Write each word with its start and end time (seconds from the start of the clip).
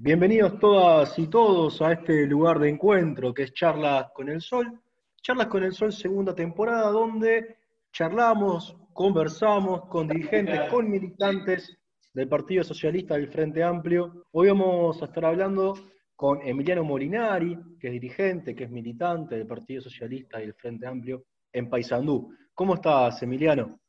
Bienvenidos 0.00 0.60
todas 0.60 1.18
y 1.18 1.26
todos 1.26 1.82
a 1.82 1.90
este 1.90 2.24
lugar 2.24 2.60
de 2.60 2.68
encuentro 2.68 3.34
que 3.34 3.42
es 3.42 3.52
Charlas 3.52 4.06
con 4.14 4.28
el 4.28 4.40
Sol. 4.40 4.80
Charlas 5.20 5.48
con 5.48 5.64
el 5.64 5.72
Sol 5.72 5.92
segunda 5.92 6.36
temporada 6.36 6.92
donde 6.92 7.56
charlamos, 7.90 8.76
conversamos 8.92 9.86
con 9.86 10.06
dirigentes, 10.06 10.70
con 10.70 10.88
militantes 10.88 11.76
del 12.14 12.28
Partido 12.28 12.62
Socialista 12.62 13.14
del 13.14 13.26
Frente 13.26 13.64
Amplio. 13.64 14.26
Hoy 14.30 14.46
vamos 14.50 15.02
a 15.02 15.06
estar 15.06 15.24
hablando 15.24 15.74
con 16.14 16.42
Emiliano 16.42 16.84
Molinari, 16.84 17.58
que 17.80 17.88
es 17.88 17.92
dirigente, 17.94 18.54
que 18.54 18.64
es 18.64 18.70
militante 18.70 19.34
del 19.34 19.48
Partido 19.48 19.82
Socialista 19.82 20.40
y 20.40 20.42
del 20.42 20.54
Frente 20.54 20.86
Amplio 20.86 21.24
en 21.52 21.68
Paysandú. 21.68 22.32
¿Cómo 22.54 22.74
estás, 22.74 23.20
Emiliano? 23.24 23.80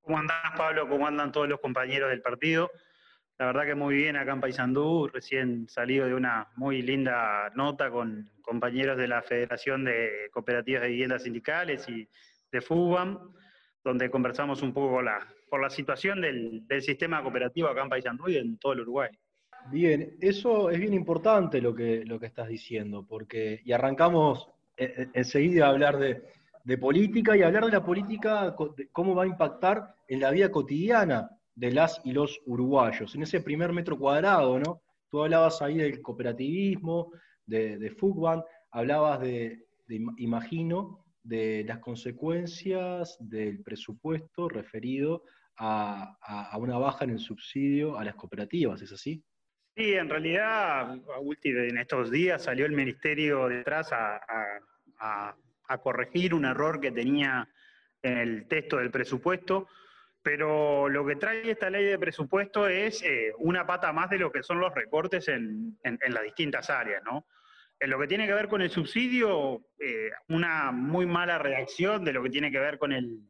¿Cómo 0.00 0.16
andás, 0.16 0.50
Pablo? 0.56 0.88
¿Cómo 0.88 1.06
andan 1.06 1.30
todos 1.30 1.46
los 1.46 1.60
compañeros 1.60 2.08
del 2.08 2.22
partido? 2.22 2.70
La 3.38 3.46
verdad 3.46 3.66
que 3.66 3.76
muy 3.76 3.94
bien 3.94 4.16
acá 4.16 4.32
en 4.32 4.40
Paysandú, 4.40 5.06
recién 5.06 5.68
salido 5.68 6.06
de 6.06 6.14
una 6.14 6.48
muy 6.56 6.82
linda 6.82 7.48
nota 7.54 7.88
con 7.88 8.28
compañeros 8.42 8.98
de 8.98 9.06
la 9.06 9.22
Federación 9.22 9.84
de 9.84 10.28
Cooperativas 10.32 10.82
de 10.82 10.88
Viviendas 10.88 11.22
Sindicales 11.22 11.88
y 11.88 12.08
de 12.50 12.60
FUBAM, 12.60 13.32
donde 13.84 14.10
conversamos 14.10 14.60
un 14.62 14.72
poco 14.72 15.00
por 15.48 15.60
la, 15.60 15.70
situación 15.70 16.20
del, 16.20 16.66
sistema 16.80 17.22
cooperativo 17.22 17.68
acá 17.68 17.82
en 17.82 17.88
Paysandú 17.88 18.28
y 18.28 18.38
en 18.38 18.58
todo 18.58 18.72
el 18.72 18.80
Uruguay. 18.80 19.10
Bien, 19.70 20.16
eso 20.20 20.70
es 20.70 20.80
bien 20.80 20.94
importante 20.94 21.60
lo 21.60 21.72
que, 21.72 22.04
lo 22.04 22.18
que 22.18 22.26
estás 22.26 22.48
diciendo, 22.48 23.06
porque, 23.08 23.60
y 23.64 23.70
arrancamos 23.70 24.50
enseguida 24.76 25.66
a 25.66 25.70
hablar 25.70 25.96
de, 25.98 26.24
de 26.64 26.78
política 26.78 27.36
y 27.36 27.42
hablar 27.42 27.66
de 27.66 27.72
la 27.72 27.84
política, 27.84 28.56
cómo 28.90 29.14
va 29.14 29.22
a 29.22 29.28
impactar 29.28 29.94
en 30.08 30.18
la 30.18 30.32
vida 30.32 30.50
cotidiana 30.50 31.37
de 31.58 31.72
las 31.72 32.00
y 32.04 32.12
los 32.12 32.40
uruguayos. 32.46 33.14
En 33.16 33.22
ese 33.22 33.40
primer 33.40 33.72
metro 33.72 33.98
cuadrado, 33.98 34.60
¿no? 34.60 34.80
Tú 35.10 35.22
hablabas 35.22 35.60
ahí 35.60 35.78
del 35.78 36.00
cooperativismo, 36.00 37.10
de, 37.46 37.78
de 37.78 37.96
hablabas 38.70 39.20
de, 39.20 39.64
imagino, 40.18 41.04
de 41.24 41.64
las 41.66 41.80
consecuencias 41.80 43.16
del 43.18 43.62
presupuesto 43.64 44.48
referido 44.48 45.24
a, 45.56 46.16
una 46.58 46.78
baja 46.78 47.04
en 47.04 47.10
el 47.10 47.18
subsidio 47.18 47.98
a 47.98 48.04
las 48.04 48.14
cooperativas, 48.14 48.80
¿es 48.80 48.92
así? 48.92 49.24
Sí, 49.76 49.94
en 49.94 50.08
realidad, 50.08 50.96
en 51.42 51.78
estos 51.78 52.10
días 52.12 52.44
salió 52.44 52.66
el 52.66 52.72
ministerio 52.72 53.48
detrás 53.48 53.90
a, 53.92 54.20
a 55.00 55.78
corregir 55.78 56.34
un 56.34 56.44
error 56.44 56.80
que 56.80 56.92
tenía 56.92 57.48
en 58.02 58.18
el 58.18 58.46
texto 58.46 58.76
del 58.76 58.92
presupuesto 58.92 59.66
pero 60.22 60.88
lo 60.88 61.06
que 61.06 61.16
trae 61.16 61.50
esta 61.50 61.70
ley 61.70 61.84
de 61.84 61.98
presupuesto 61.98 62.68
es 62.68 63.02
eh, 63.02 63.32
una 63.38 63.66
pata 63.66 63.92
más 63.92 64.10
de 64.10 64.18
lo 64.18 64.32
que 64.32 64.42
son 64.42 64.60
los 64.60 64.74
recortes 64.74 65.28
en, 65.28 65.78
las 65.82 66.22
distintas 66.22 66.70
áreas, 66.70 67.02
¿no? 67.04 67.26
En 67.80 67.90
lo 67.90 67.98
que 67.98 68.08
tiene 68.08 68.26
que 68.26 68.34
ver 68.34 68.48
con 68.48 68.60
el 68.60 68.70
subsidio, 68.70 69.62
eh, 69.78 70.10
una 70.28 70.72
muy 70.72 71.06
mala 71.06 71.38
reacción 71.38 72.04
de 72.04 72.12
lo 72.12 72.22
que 72.22 72.30
tiene 72.30 72.50
que 72.50 72.58
ver 72.58 72.78
con 72.78 72.92
el, 72.92 73.20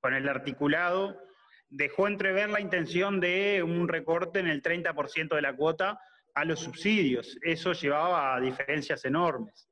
con 0.00 0.12
el 0.14 0.28
articulado, 0.28 1.20
dejó 1.68 2.08
entrever 2.08 2.50
la 2.50 2.60
intención 2.60 3.20
de 3.20 3.62
un 3.62 3.88
recorte 3.88 4.40
en 4.40 4.48
el 4.48 4.62
30% 4.62 5.34
de 5.34 5.42
la 5.42 5.54
cuota 5.54 6.00
a 6.34 6.44
los 6.44 6.60
subsidios. 6.60 7.38
Eso 7.42 7.72
llevaba 7.72 8.34
a 8.34 8.40
diferencias 8.40 9.04
enormes. 9.04 9.68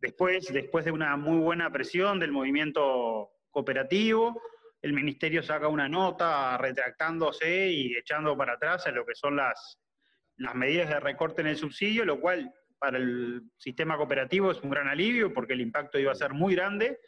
Después, 0.00 0.52
después 0.52 0.84
de 0.84 0.92
una 0.92 1.16
muy 1.16 1.38
buena 1.38 1.70
presión 1.70 2.20
del 2.20 2.32
movimiento 2.32 3.30
cooperativo, 3.50 4.40
el 4.82 4.92
ministerio 4.92 5.42
saca 5.42 5.68
una 5.68 5.88
nota 5.88 6.56
retractándose 6.58 7.68
y 7.68 7.96
echando 7.96 8.36
para 8.36 8.54
atrás 8.54 8.86
en 8.86 8.94
lo 8.94 9.06
que 9.06 9.14
son 9.14 9.36
las, 9.36 9.78
las 10.36 10.54
medidas 10.54 10.88
de 10.88 11.00
recorte 11.00 11.40
en 11.40 11.48
el 11.48 11.56
subsidio, 11.56 12.04
lo 12.04 12.20
cual 12.20 12.52
para 12.78 12.98
el 12.98 13.42
sistema 13.56 13.96
cooperativo 13.96 14.50
es 14.50 14.60
un 14.62 14.70
gran 14.70 14.88
alivio 14.88 15.32
porque 15.32 15.54
el 15.54 15.60
impacto 15.60 15.98
iba 15.98 16.12
a 16.12 16.16
ser 16.16 16.34
muy 16.34 16.54
grande, 16.54 17.00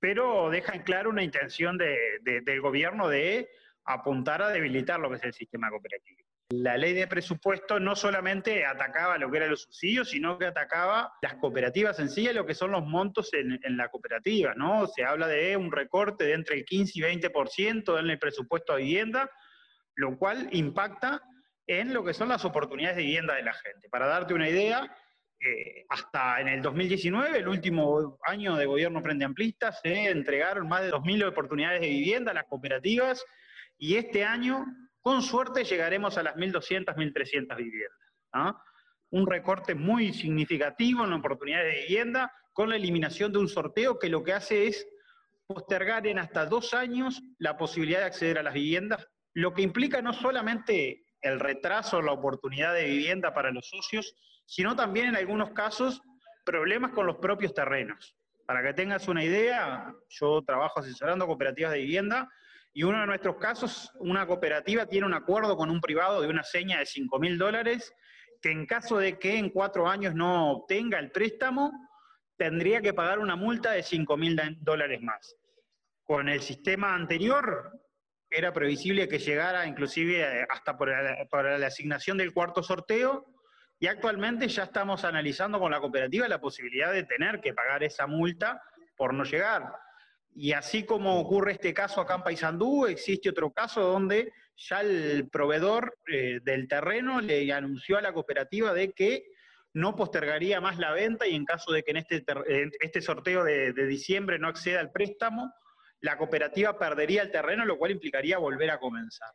pero 0.00 0.50
deja 0.50 0.74
en 0.74 0.82
claro 0.82 1.10
una 1.10 1.22
intención 1.22 1.78
del 1.78 2.60
gobierno 2.60 3.08
de 3.08 3.48
apuntar 3.84 4.42
a 4.42 4.48
debilitar 4.48 4.98
lo 5.00 5.08
que 5.08 5.16
es 5.16 5.24
el 5.24 5.32
sistema 5.32 5.70
cooperativo. 5.70 6.25
La 6.50 6.76
ley 6.76 6.92
de 6.92 7.08
presupuesto 7.08 7.80
no 7.80 7.96
solamente 7.96 8.64
atacaba 8.64 9.18
lo 9.18 9.28
que 9.28 9.38
eran 9.38 9.50
los 9.50 9.62
subsidios, 9.62 10.10
sino 10.10 10.38
que 10.38 10.46
atacaba 10.46 11.12
las 11.20 11.34
cooperativas 11.34 11.98
en 11.98 12.08
sí, 12.08 12.32
lo 12.32 12.46
que 12.46 12.54
son 12.54 12.70
los 12.70 12.86
montos 12.86 13.30
en, 13.34 13.76
la 13.76 13.88
cooperativa, 13.88 14.54
¿no? 14.54 14.86
Se 14.86 15.04
habla 15.04 15.26
de 15.26 15.56
un 15.56 15.72
recorte 15.72 16.24
de 16.24 16.34
entre 16.34 16.54
el 16.54 16.64
15 16.64 16.92
y 16.94 17.02
20% 17.02 17.98
en 17.98 18.10
el 18.10 18.18
presupuesto 18.20 18.72
a 18.72 18.76
vivienda, 18.76 19.28
lo 19.96 20.16
cual 20.16 20.48
impacta 20.52 21.20
en 21.66 21.92
lo 21.92 22.04
que 22.04 22.14
son 22.14 22.28
las 22.28 22.44
oportunidades 22.44 22.96
de 22.96 23.02
vivienda 23.02 23.34
de 23.34 23.42
la 23.42 23.52
gente. 23.52 23.88
Para 23.88 24.06
darte 24.06 24.32
una 24.32 24.48
idea, 24.48 24.96
eh, 25.40 25.84
hasta 25.88 26.40
en 26.40 26.46
el 26.46 26.62
2019, 26.62 27.38
el 27.38 27.48
último 27.48 28.20
año 28.24 28.54
de 28.54 28.66
gobierno 28.66 29.02
frente 29.02 29.24
amplista, 29.24 29.72
se 29.72 30.10
entregaron 30.10 30.68
más 30.68 30.82
de 30.82 30.92
2.000 30.92 31.26
oportunidades 31.26 31.80
de 31.80 31.88
vivienda 31.88 32.30
a 32.30 32.34
las 32.34 32.44
cooperativas 32.44 33.24
y 33.78 33.96
este 33.96 34.24
año 34.24 34.64
con 35.06 35.22
suerte 35.22 35.62
llegaremos 35.62 36.18
a 36.18 36.24
las 36.24 36.34
1.200, 36.34 36.96
1.300 36.96 37.56
viviendas. 37.56 37.96
¿ah? 38.32 38.60
Un 39.10 39.28
recorte 39.28 39.76
muy 39.76 40.12
significativo 40.12 41.04
en 41.04 41.10
la 41.10 41.16
oportunidad 41.18 41.62
de 41.62 41.82
vivienda 41.82 42.32
con 42.52 42.70
la 42.70 42.74
eliminación 42.74 43.32
de 43.32 43.38
un 43.38 43.46
sorteo 43.46 44.00
que 44.00 44.08
lo 44.08 44.24
que 44.24 44.32
hace 44.32 44.66
es 44.66 44.84
postergar 45.46 46.08
en 46.08 46.18
hasta 46.18 46.46
dos 46.46 46.74
años 46.74 47.22
la 47.38 47.56
posibilidad 47.56 48.00
de 48.00 48.06
acceder 48.06 48.36
a 48.36 48.42
las 48.42 48.54
viviendas, 48.54 49.06
lo 49.32 49.54
que 49.54 49.62
implica 49.62 50.02
no 50.02 50.12
solamente 50.12 51.04
el 51.20 51.38
retraso 51.38 52.02
la 52.02 52.10
oportunidad 52.10 52.74
de 52.74 52.86
vivienda 52.86 53.32
para 53.32 53.52
los 53.52 53.68
socios, 53.68 54.12
sino 54.44 54.74
también 54.74 55.06
en 55.06 55.14
algunos 55.14 55.50
casos 55.50 56.02
problemas 56.44 56.90
con 56.90 57.06
los 57.06 57.18
propios 57.18 57.54
terrenos. 57.54 58.16
Para 58.44 58.60
que 58.60 58.74
tengas 58.74 59.06
una 59.06 59.22
idea, 59.22 59.94
yo 60.08 60.42
trabajo 60.42 60.80
asesorando 60.80 61.28
cooperativas 61.28 61.74
de 61.74 61.78
vivienda 61.78 62.28
y 62.76 62.82
uno 62.82 63.00
de 63.00 63.06
nuestros 63.06 63.36
casos, 63.38 63.90
una 64.00 64.26
cooperativa 64.26 64.84
tiene 64.84 65.06
un 65.06 65.14
acuerdo 65.14 65.56
con 65.56 65.70
un 65.70 65.80
privado 65.80 66.20
de 66.20 66.28
una 66.28 66.42
seña 66.42 66.78
de 66.78 66.84
5 66.84 67.18
mil 67.18 67.38
dólares, 67.38 67.94
que 68.42 68.50
en 68.50 68.66
caso 68.66 68.98
de 68.98 69.18
que 69.18 69.38
en 69.38 69.48
cuatro 69.48 69.88
años 69.88 70.14
no 70.14 70.50
obtenga 70.50 70.98
el 70.98 71.10
préstamo, 71.10 71.72
tendría 72.36 72.82
que 72.82 72.92
pagar 72.92 73.18
una 73.18 73.34
multa 73.34 73.70
de 73.70 73.82
5 73.82 74.18
mil 74.18 74.38
dólares 74.60 75.00
más. 75.00 75.36
Con 76.04 76.28
el 76.28 76.42
sistema 76.42 76.94
anterior, 76.94 77.80
era 78.28 78.52
previsible 78.52 79.08
que 79.08 79.20
llegara 79.20 79.66
inclusive 79.66 80.46
hasta 80.50 80.76
por 80.76 80.90
la 80.90 81.66
asignación 81.66 82.18
del 82.18 82.34
cuarto 82.34 82.62
sorteo, 82.62 83.24
y 83.78 83.86
actualmente 83.86 84.48
ya 84.48 84.64
estamos 84.64 85.02
analizando 85.06 85.58
con 85.58 85.70
la 85.70 85.80
cooperativa 85.80 86.28
la 86.28 86.42
posibilidad 86.42 86.92
de 86.92 87.04
tener 87.04 87.40
que 87.40 87.54
pagar 87.54 87.82
esa 87.84 88.06
multa 88.06 88.60
por 88.98 89.14
no 89.14 89.24
llegar. 89.24 89.85
Y 90.38 90.52
así 90.52 90.84
como 90.84 91.18
ocurre 91.18 91.52
este 91.52 91.72
caso 91.72 91.98
acá 91.98 92.16
en 92.16 92.22
Paysandú, 92.22 92.84
existe 92.84 93.30
otro 93.30 93.50
caso 93.52 93.80
donde 93.80 94.34
ya 94.54 94.82
el 94.82 95.30
proveedor 95.30 95.96
eh, 96.06 96.40
del 96.42 96.68
terreno 96.68 97.22
le 97.22 97.50
anunció 97.50 97.96
a 97.96 98.02
la 98.02 98.12
cooperativa 98.12 98.74
de 98.74 98.92
que 98.92 99.24
no 99.72 99.96
postergaría 99.96 100.60
más 100.60 100.78
la 100.78 100.92
venta 100.92 101.26
y 101.26 101.34
en 101.34 101.46
caso 101.46 101.72
de 101.72 101.82
que 101.82 101.92
en 101.92 101.96
este, 101.96 102.22
este 102.80 103.00
sorteo 103.00 103.44
de, 103.44 103.72
de, 103.72 103.86
diciembre 103.86 104.38
no 104.38 104.48
acceda 104.48 104.80
al 104.80 104.92
préstamo, 104.92 105.54
la 106.00 106.18
cooperativa 106.18 106.78
perdería 106.78 107.22
el 107.22 107.30
terreno, 107.30 107.64
lo 107.64 107.78
cual 107.78 107.92
implicaría 107.92 108.36
volver 108.36 108.70
a 108.70 108.78
comenzar. 108.78 109.30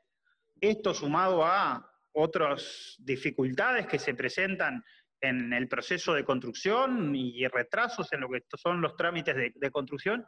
Esto 0.60 0.94
sumado 0.94 1.44
a 1.44 1.84
otras 2.12 2.96
dificultades 3.00 3.88
que 3.88 3.98
se 3.98 4.14
presentan 4.14 4.84
en 5.22 5.54
el 5.54 5.68
proceso 5.68 6.14
de 6.14 6.26
construcción 6.26 7.16
y 7.16 7.48
retrasos 7.48 8.12
en 8.12 8.22
lo 8.22 8.30
que 8.30 8.44
son 8.58 8.82
los 8.82 8.96
trámites 8.96 9.36
de, 9.54 9.72
construcción, 9.72 10.26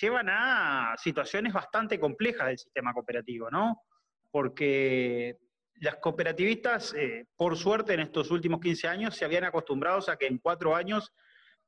llevan 0.00 0.28
a 0.28 0.94
situaciones 0.98 1.52
bastante 1.52 1.98
complejas 2.00 2.48
del 2.48 2.58
sistema 2.58 2.92
cooperativo, 2.92 3.50
¿no? 3.50 3.82
Porque 4.30 5.38
las 5.76 5.96
cooperativistas, 5.96 6.92
eh, 6.94 7.26
por 7.36 7.56
suerte, 7.56 7.94
en 7.94 8.00
estos 8.00 8.30
últimos 8.30 8.60
15 8.60 8.88
años 8.88 9.16
se 9.16 9.24
habían 9.24 9.44
acostumbrado 9.44 10.00
a 10.10 10.16
que 10.16 10.26
en 10.26 10.38
cuatro 10.38 10.74
años 10.74 11.12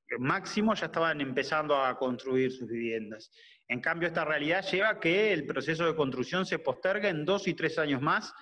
eh, 0.09 0.17
máximo 0.19 0.75
ya 0.75 0.87
estaban 0.87 1.20
empezando 1.20 1.77
a 1.77 1.97
construir 1.97 2.50
sus 2.50 2.69
viviendas. 2.69 3.31
En 3.69 3.81
cambio, 3.81 4.09
esta 4.09 4.25
realidad 4.25 4.65
lleva 4.70 4.91
a 4.91 5.00
que 5.00 5.32
el 5.32 5.47
proceso 5.47 5.87
de 5.87 5.94
construcción 5.94 6.44
se 6.44 6.59
posterga 6.59 7.09
en 7.09 7.25
dos 7.25 7.47
y 7.47 7.55
tres 7.55 7.79
años 7.79 8.03
más, 8.03 8.35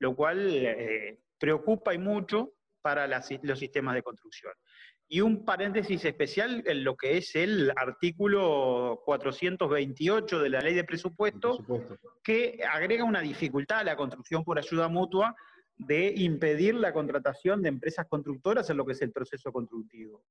lo 0.00 0.14
cual 0.16 0.48
eh, 0.52 1.20
preocupa 1.38 1.94
y 1.94 1.98
mucho 1.98 2.55
para 2.86 3.08
los 3.08 3.58
sistemas 3.58 3.96
de 3.96 4.02
construcción. 4.04 4.52
Y 5.08 5.20
un 5.20 5.44
paréntesis 5.44 6.04
especial 6.04 6.62
en 6.64 6.84
lo 6.84 6.96
que 6.96 7.16
es 7.16 7.34
el 7.34 7.72
artículo 7.74 9.02
428 9.04 10.38
de 10.38 10.48
la 10.48 10.60
ley 10.60 10.72
de 10.72 10.84
presupuesto, 10.84 11.58
que 12.22 12.60
agrega 12.72 13.02
una 13.02 13.22
dificultad 13.22 13.80
a 13.80 13.84
la 13.84 13.96
construcción 13.96 14.44
por 14.44 14.56
ayuda 14.56 14.86
mutua 14.86 15.34
de 15.76 16.14
impedir 16.16 16.76
la 16.76 16.92
contratación 16.92 17.60
de 17.60 17.70
empresas 17.70 18.06
constructoras 18.08 18.70
en 18.70 18.76
lo 18.76 18.86
que 18.86 18.92
es 18.92 19.02
el 19.02 19.10
proceso 19.10 19.50
constructivo. 19.50 20.22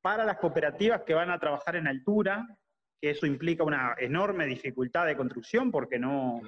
Para 0.00 0.24
las 0.24 0.38
cooperativas 0.38 1.02
que 1.02 1.14
van 1.14 1.32
a 1.32 1.40
trabajar 1.40 1.74
en 1.74 1.88
altura, 1.88 2.46
que 3.00 3.10
eso 3.10 3.26
implica 3.26 3.64
una 3.64 3.96
enorme 3.98 4.46
dificultad 4.46 5.06
de 5.06 5.16
construcción 5.16 5.72
porque 5.72 5.98
no, 5.98 6.40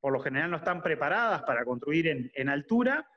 por 0.00 0.12
lo 0.12 0.18
general 0.18 0.50
no 0.50 0.56
están 0.56 0.82
preparadas 0.82 1.44
para 1.44 1.64
construir 1.64 2.08
en, 2.08 2.32
en 2.34 2.48
altura, 2.48 3.08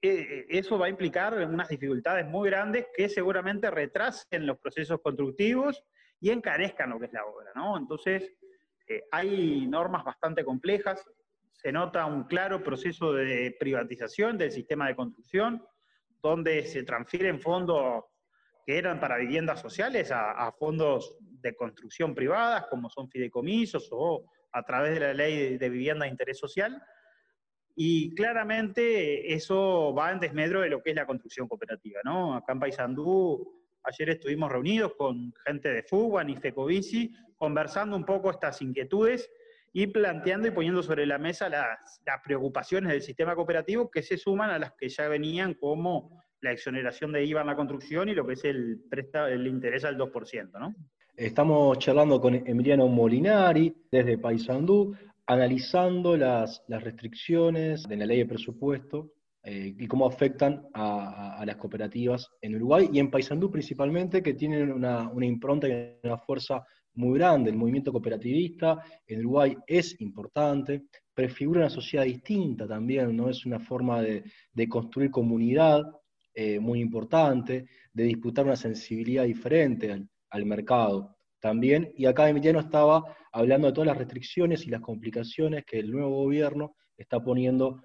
eso 0.00 0.78
va 0.78 0.86
a 0.86 0.90
implicar 0.90 1.34
unas 1.34 1.68
dificultades 1.68 2.26
muy 2.26 2.50
grandes 2.50 2.86
que 2.94 3.08
seguramente 3.08 3.70
retrasen 3.70 4.46
los 4.46 4.58
procesos 4.58 5.00
constructivos 5.00 5.82
y 6.20 6.30
encarezcan 6.30 6.90
lo 6.90 7.00
que 7.00 7.06
es 7.06 7.12
la 7.12 7.24
obra, 7.24 7.50
¿no? 7.54 7.76
Entonces, 7.76 8.32
eh, 8.88 9.04
hay 9.10 9.66
normas 9.66 10.04
bastante 10.04 10.44
complejas, 10.44 11.04
se 11.52 11.72
nota 11.72 12.06
un 12.06 12.24
claro 12.24 12.62
proceso 12.62 13.12
de 13.12 13.56
privatización 13.58 14.38
del 14.38 14.52
sistema 14.52 14.88
de 14.88 14.96
construcción, 14.96 15.64
donde 16.22 16.64
se 16.64 16.84
transfieren 16.84 17.40
fondos 17.40 18.04
que 18.64 18.78
eran 18.78 19.00
para 19.00 19.16
viviendas 19.16 19.60
sociales 19.60 20.10
a, 20.12 20.52
fondos 20.52 21.16
de 21.20 21.54
construcción 21.56 22.14
privadas, 22.14 22.66
como 22.66 22.88
son 22.88 23.08
fideicomisos 23.08 23.88
o 23.90 24.24
a 24.52 24.62
través 24.62 24.94
de 24.94 25.00
la 25.00 25.14
ley 25.14 25.58
de 25.58 25.68
vivienda 25.68 26.04
de 26.04 26.12
interés 26.12 26.38
social, 26.38 26.80
y 27.74 28.14
claramente 28.14 29.32
eso 29.32 29.94
va 29.94 30.12
en 30.12 30.20
desmedro 30.20 30.60
de 30.60 30.68
lo 30.68 30.82
que 30.82 30.90
es 30.90 30.96
la 30.96 31.06
construcción 31.06 31.48
cooperativa, 31.48 32.00
¿no? 32.04 32.34
Acá 32.34 32.52
en 32.52 32.60
Paysandú, 32.60 33.62
ayer 33.84 34.10
estuvimos 34.10 34.50
reunidos 34.50 34.94
con 34.94 35.32
gente 35.44 35.70
de 35.70 35.82
FUBAN 35.82 36.30
y 36.30 36.36
FECOVICI, 36.36 37.14
conversando 37.36 37.96
un 37.96 38.04
poco 38.04 38.30
estas 38.30 38.60
inquietudes 38.62 39.30
y 39.72 39.86
planteando 39.86 40.48
y 40.48 40.50
poniendo 40.50 40.82
sobre 40.82 41.06
la 41.06 41.18
mesa 41.18 41.48
las, 41.48 42.00
preocupaciones 42.22 42.92
del 42.92 43.02
sistema 43.02 43.34
cooperativo 43.34 43.90
que 43.90 44.02
se 44.02 44.18
suman 44.18 44.50
a 44.50 44.58
las 44.58 44.72
que 44.72 44.88
ya 44.88 45.08
venían 45.08 45.54
como 45.54 46.22
la 46.40 46.52
exoneración 46.52 47.12
de 47.12 47.24
IVA 47.24 47.40
en 47.40 47.46
la 47.46 47.56
construcción 47.56 48.08
y 48.08 48.14
lo 48.14 48.26
que 48.26 48.34
es 48.34 48.44
el, 48.44 48.82
el 49.30 49.46
interés 49.46 49.84
al 49.84 49.96
2%, 49.96 50.50
¿no? 50.58 50.74
Estamos 51.16 51.78
charlando 51.78 52.20
con 52.20 52.34
Emiliano 52.34 52.88
Molinari 52.88 53.74
desde 53.90 54.18
Paysandú 54.18 54.96
analizando 55.26 56.16
las, 56.16 56.62
restricciones 56.68 57.84
de 57.84 57.96
la 57.96 58.06
ley 58.06 58.18
de 58.18 58.26
presupuesto 58.26 59.12
eh, 59.42 59.74
y 59.78 59.86
cómo 59.86 60.06
afectan 60.06 60.66
a, 60.74 61.42
las 61.46 61.56
cooperativas 61.56 62.28
en 62.40 62.56
Uruguay 62.56 62.88
y 62.92 62.98
en 62.98 63.10
Paysandú 63.10 63.50
principalmente, 63.50 64.22
que 64.22 64.34
tienen 64.34 64.72
una, 64.72 65.10
impronta 65.20 65.68
y 65.68 65.98
una 66.02 66.18
fuerza 66.18 66.64
muy 66.94 67.18
grande. 67.18 67.50
El 67.50 67.56
movimiento 67.56 67.92
cooperativista 67.92 68.82
en 69.06 69.20
Uruguay 69.20 69.56
es 69.66 70.00
importante, 70.00 70.84
prefigura 71.14 71.60
una 71.60 71.70
sociedad 71.70 72.04
distinta 72.04 72.66
también, 72.66 73.16
¿no? 73.16 73.28
Es 73.28 73.46
una 73.46 73.58
forma 73.58 74.02
de, 74.02 74.24
construir 74.68 75.10
comunidad 75.10 75.82
eh, 76.34 76.58
muy 76.58 76.80
importante, 76.80 77.66
de 77.92 78.04
disputar 78.04 78.44
una 78.44 78.56
sensibilidad 78.56 79.24
diferente 79.24 80.06
al 80.30 80.46
mercado 80.46 81.16
también. 81.42 81.92
Y 81.96 82.06
acá 82.06 82.28
Emiliano 82.28 82.60
estaba 82.60 83.04
hablando 83.32 83.66
de 83.66 83.72
todas 83.74 83.88
las 83.88 83.98
restricciones 83.98 84.64
y 84.66 84.70
las 84.70 84.80
complicaciones 84.80 85.64
que 85.66 85.80
el 85.80 85.90
nuevo 85.90 86.22
gobierno 86.22 86.76
está 86.96 87.20
poniendo 87.20 87.82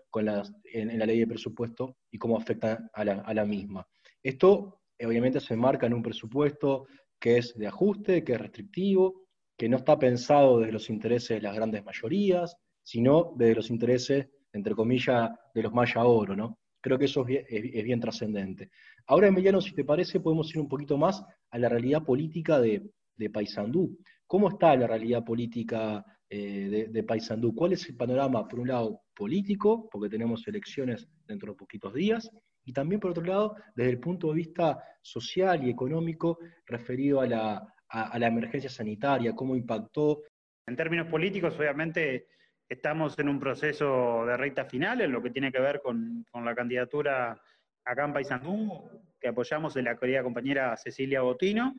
en, 0.63 0.99
la 0.99 1.05
ley 1.05 1.19
de 1.19 1.27
presupuesto 1.27 1.97
y 2.11 2.17
cómo 2.19 2.37
afecta 2.37 2.89
a 2.93 3.03
la, 3.03 3.45
misma. 3.45 3.85
Esto 4.21 4.81
obviamente 5.03 5.39
se 5.39 5.55
marca 5.55 5.87
en 5.87 5.95
un 5.95 6.03
presupuesto 6.03 6.85
que 7.19 7.37
es 7.37 7.55
de 7.55 7.65
ajuste, 7.65 8.23
que 8.23 8.33
es 8.33 8.39
restrictivo, 8.39 9.25
que 9.57 9.67
no 9.67 9.77
está 9.77 9.97
pensado 9.97 10.59
desde 10.59 10.73
los 10.73 10.89
intereses 10.91 11.29
de 11.29 11.41
las 11.41 11.55
grandes 11.55 11.83
mayorías, 11.83 12.55
sino 12.83 13.33
desde 13.37 13.55
los 13.55 13.71
intereses, 13.71 14.27
entre 14.53 14.75
comillas, 14.75 15.31
de 15.53 15.63
los 15.63 15.73
maya 15.73 16.05
oro, 16.05 16.35
¿no? 16.35 16.59
Creo 16.79 16.99
que 16.99 17.05
eso 17.05 17.25
es 17.27 17.83
bien 17.83 17.99
trascendente. 17.99 18.69
Ahora, 19.07 19.27
Emiliano, 19.27 19.61
si 19.61 19.73
te 19.73 19.83
parece, 19.83 20.19
podemos 20.19 20.53
ir 20.53 20.61
un 20.61 20.69
poquito 20.69 20.95
más 20.95 21.23
a 21.49 21.57
la 21.57 21.69
realidad 21.69 22.03
política 22.03 22.59
de, 22.59 22.87
de 23.17 23.29
Paysandú. 23.29 23.97
¿Cómo 24.25 24.49
está 24.49 24.75
la 24.75 24.87
realidad 24.87 25.23
política 25.23 26.03
eh, 26.29 26.87
de, 26.89 27.03
Paysandú? 27.03 27.55
¿Cuál 27.55 27.73
es 27.73 27.87
el 27.89 27.95
panorama, 27.95 28.47
por 28.47 28.59
un 28.59 28.67
lado, 28.67 29.01
político, 29.15 29.89
porque 29.89 30.09
tenemos 30.09 30.47
elecciones 30.47 31.07
dentro 31.25 31.53
de 31.53 31.57
poquitos 31.57 31.93
días, 31.93 32.29
y 32.67 32.73
también, 32.73 32.99
por 32.99 33.11
otro 33.11 33.23
lado, 33.23 33.55
desde 33.75 33.91
el 33.91 33.99
punto 33.99 34.27
de 34.27 34.35
vista 34.35 34.83
social 35.01 35.63
y 35.63 35.69
económico 35.69 36.37
referido 36.65 37.21
a 37.21 37.25
la, 37.25 38.27
emergencia 38.27 38.69
sanitaria, 38.69 39.33
cómo 39.33 39.55
impactó? 39.55 40.23
En 40.67 40.75
términos 40.75 41.07
políticos, 41.07 41.57
obviamente, 41.57 42.27
estamos 42.67 43.17
en 43.17 43.29
un 43.29 43.39
proceso 43.39 44.25
de 44.25 44.35
recta 44.35 44.65
final 44.65 44.99
en 44.99 45.13
lo 45.13 45.23
que 45.23 45.29
tiene 45.29 45.49
que 45.49 45.61
ver 45.61 45.79
con, 45.81 46.25
la 46.33 46.53
candidatura 46.53 47.41
acá 47.85 48.03
en 48.03 48.11
Paysandú, 48.11 48.89
que 49.21 49.29
apoyamos 49.29 49.73
de 49.73 49.83
la 49.83 49.97
querida 49.97 50.21
compañera 50.21 50.75
Cecilia 50.75 51.21
Botino, 51.21 51.73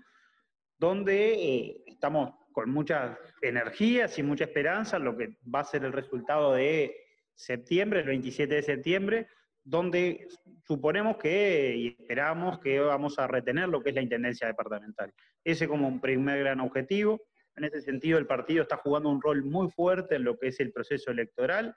donde 0.79 1.35
eh, 1.35 1.83
estamos 1.87 2.33
con 2.53 2.71
muchas 2.71 3.17
energías 3.43 4.19
y 4.19 4.23
mucha 4.23 4.45
esperanza 4.45 4.99
lo 4.99 5.17
que 5.17 5.37
va 5.55 5.61
a 5.61 5.65
ser 5.65 5.85
el 5.85 5.93
resultado 5.93 6.55
de 6.55 6.95
septiembre, 7.35 8.01
el 8.01 8.07
27 8.07 8.55
de 8.55 8.63
septiembre, 8.63 9.29
donde 9.63 10.27
suponemos 10.67 11.19
que 11.19 11.75
y 11.77 11.87
esperamos 11.89 12.59
que 12.59 12.81
vamos 12.81 13.19
a 13.19 13.27
retener 13.27 13.69
lo 13.69 13.83
que 13.83 13.91
es 13.91 13.95
la 13.95 14.03
intendencia 14.03 14.47
departamental. 14.47 15.13
Ese 15.45 15.69
como 15.69 15.87
un 15.87 16.01
primer 16.01 16.41
gran 16.41 16.61
objetivo. 16.61 17.21
En 17.55 17.65
ese 17.65 17.81
sentido, 17.81 18.19
el 18.19 18.27
partido 18.27 18.63
está 18.63 18.77
jugando 18.77 19.09
un 19.09 19.21
rol 19.21 19.45
muy 19.45 19.71
fuerte 19.71 20.17
en 20.17 20.25
lo 20.25 20.39
que 20.39 20.49
es 20.49 20.61
el 20.61 20.73
proceso 20.73 21.11
electoral, 21.11 21.75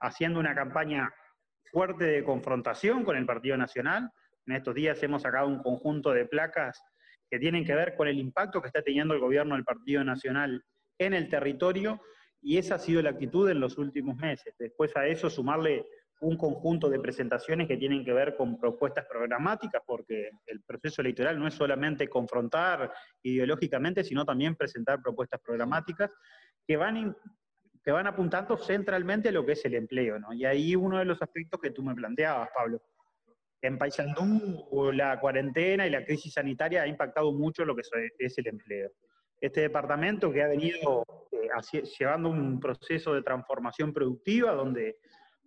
haciendo 0.00 0.40
una 0.40 0.54
campaña 0.54 1.12
fuerte 1.70 2.04
de 2.04 2.24
confrontación 2.24 3.04
con 3.04 3.16
el 3.16 3.26
Partido 3.26 3.56
Nacional. 3.56 4.10
En 4.46 4.56
estos 4.56 4.74
días 4.74 5.02
hemos 5.02 5.22
sacado 5.22 5.46
un 5.46 5.62
conjunto 5.62 6.10
de 6.10 6.26
placas 6.26 6.82
que 7.30 7.38
tienen 7.38 7.64
que 7.64 7.74
ver 7.74 7.94
con 7.94 8.08
el 8.08 8.18
impacto 8.18 8.60
que 8.60 8.66
está 8.66 8.82
teniendo 8.82 9.14
el 9.14 9.20
gobierno 9.20 9.54
del 9.54 9.64
Partido 9.64 10.02
Nacional 10.02 10.62
en 10.98 11.14
el 11.14 11.28
territorio, 11.28 12.00
y 12.42 12.58
esa 12.58 12.76
ha 12.76 12.78
sido 12.78 13.02
la 13.02 13.10
actitud 13.10 13.48
en 13.48 13.60
los 13.60 13.78
últimos 13.78 14.16
meses. 14.16 14.54
Después 14.58 14.96
a 14.96 15.06
eso 15.06 15.28
sumarle 15.30 15.86
un 16.20 16.36
conjunto 16.36 16.90
de 16.90 17.00
presentaciones 17.00 17.66
que 17.66 17.76
tienen 17.76 18.04
que 18.04 18.12
ver 18.12 18.36
con 18.36 18.58
propuestas 18.58 19.06
programáticas, 19.06 19.82
porque 19.86 20.30
el 20.46 20.62
proceso 20.62 21.00
electoral 21.00 21.38
no 21.38 21.46
es 21.46 21.54
solamente 21.54 22.08
confrontar 22.08 22.92
ideológicamente, 23.22 24.04
sino 24.04 24.24
también 24.24 24.54
presentar 24.54 25.00
propuestas 25.00 25.40
programáticas 25.40 26.10
que 26.66 26.76
van, 26.76 27.16
que 27.82 27.90
van 27.90 28.06
apuntando 28.06 28.56
centralmente 28.58 29.30
a 29.30 29.32
lo 29.32 29.46
que 29.46 29.52
es 29.52 29.64
el 29.64 29.74
empleo. 29.74 30.18
¿no? 30.18 30.32
Y 30.34 30.44
ahí 30.44 30.76
uno 30.76 30.98
de 30.98 31.06
los 31.06 31.20
aspectos 31.22 31.60
que 31.60 31.70
tú 31.70 31.82
me 31.82 31.94
planteabas, 31.94 32.50
Pablo. 32.54 32.82
En 33.62 33.78
Paysandú 33.78 34.92
la 34.92 35.20
cuarentena 35.20 35.86
y 35.86 35.90
la 35.90 36.04
crisis 36.04 36.32
sanitaria 36.32 36.82
ha 36.82 36.86
impactado 36.86 37.32
mucho 37.32 37.64
lo 37.64 37.76
que 37.76 37.82
es 38.18 38.38
el 38.38 38.46
empleo. 38.46 38.90
Este 39.40 39.62
departamento 39.62 40.30
que 40.30 40.42
ha 40.42 40.48
venido 40.48 41.04
eh, 41.32 41.82
llevando 41.98 42.28
un 42.28 42.60
proceso 42.60 43.14
de 43.14 43.22
transformación 43.22 43.92
productiva 43.92 44.52
donde 44.52 44.98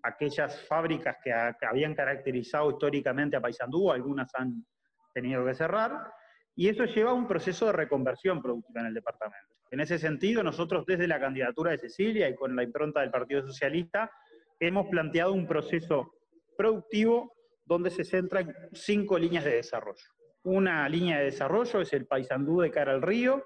aquellas 0.04 0.62
fábricas 0.68 1.18
que, 1.24 1.32
habían 1.32 1.96
caracterizado 1.96 2.72
históricamente 2.72 3.38
a 3.38 3.42
Paysandú, 3.42 3.92
algunas 3.92 4.30
han 4.36 4.66
tenido 5.14 5.46
que 5.46 5.54
cerrar, 5.54 6.12
y 6.56 6.68
eso 6.68 6.86
lleva 6.86 7.12
a 7.12 7.14
un 7.14 7.28
proceso 7.28 7.68
de 7.68 7.74
reconversión 7.74 8.42
productiva 8.42 8.82
en 8.82 8.88
el 8.88 8.94
departamento. 8.94 9.54
En 9.72 9.80
ese 9.80 9.98
sentido, 9.98 10.44
nosotros 10.44 10.86
desde 10.86 11.08
la 11.08 11.20
candidatura 11.20 11.72
de 11.72 11.78
Cecilia 11.78 12.30
y 12.30 12.36
con 12.36 12.56
la 12.56 12.64
impronta 12.64 13.02
del 13.02 13.12
Partido 13.12 13.42
Socialista, 13.42 14.12
hemos 14.60 14.88
planteado 14.88 15.34
un 15.34 15.48
proceso 15.48 16.14
productivo 16.58 17.33
donde 17.66 17.90
se 17.90 18.04
centra 18.04 18.42
en 18.42 18.54
cinco 18.74 19.18
líneas 19.18 19.44
de 19.44 19.56
desarrollo. 19.56 20.04
Una 20.44 20.88
línea 20.90 21.20
de 21.20 21.26
desarrollo 21.26 21.82
es 21.82 21.94
el 21.94 22.06
Paysandú 22.06 22.62
de 22.62 22.72
cara 22.72 22.92
al 22.92 23.02
río, 23.02 23.46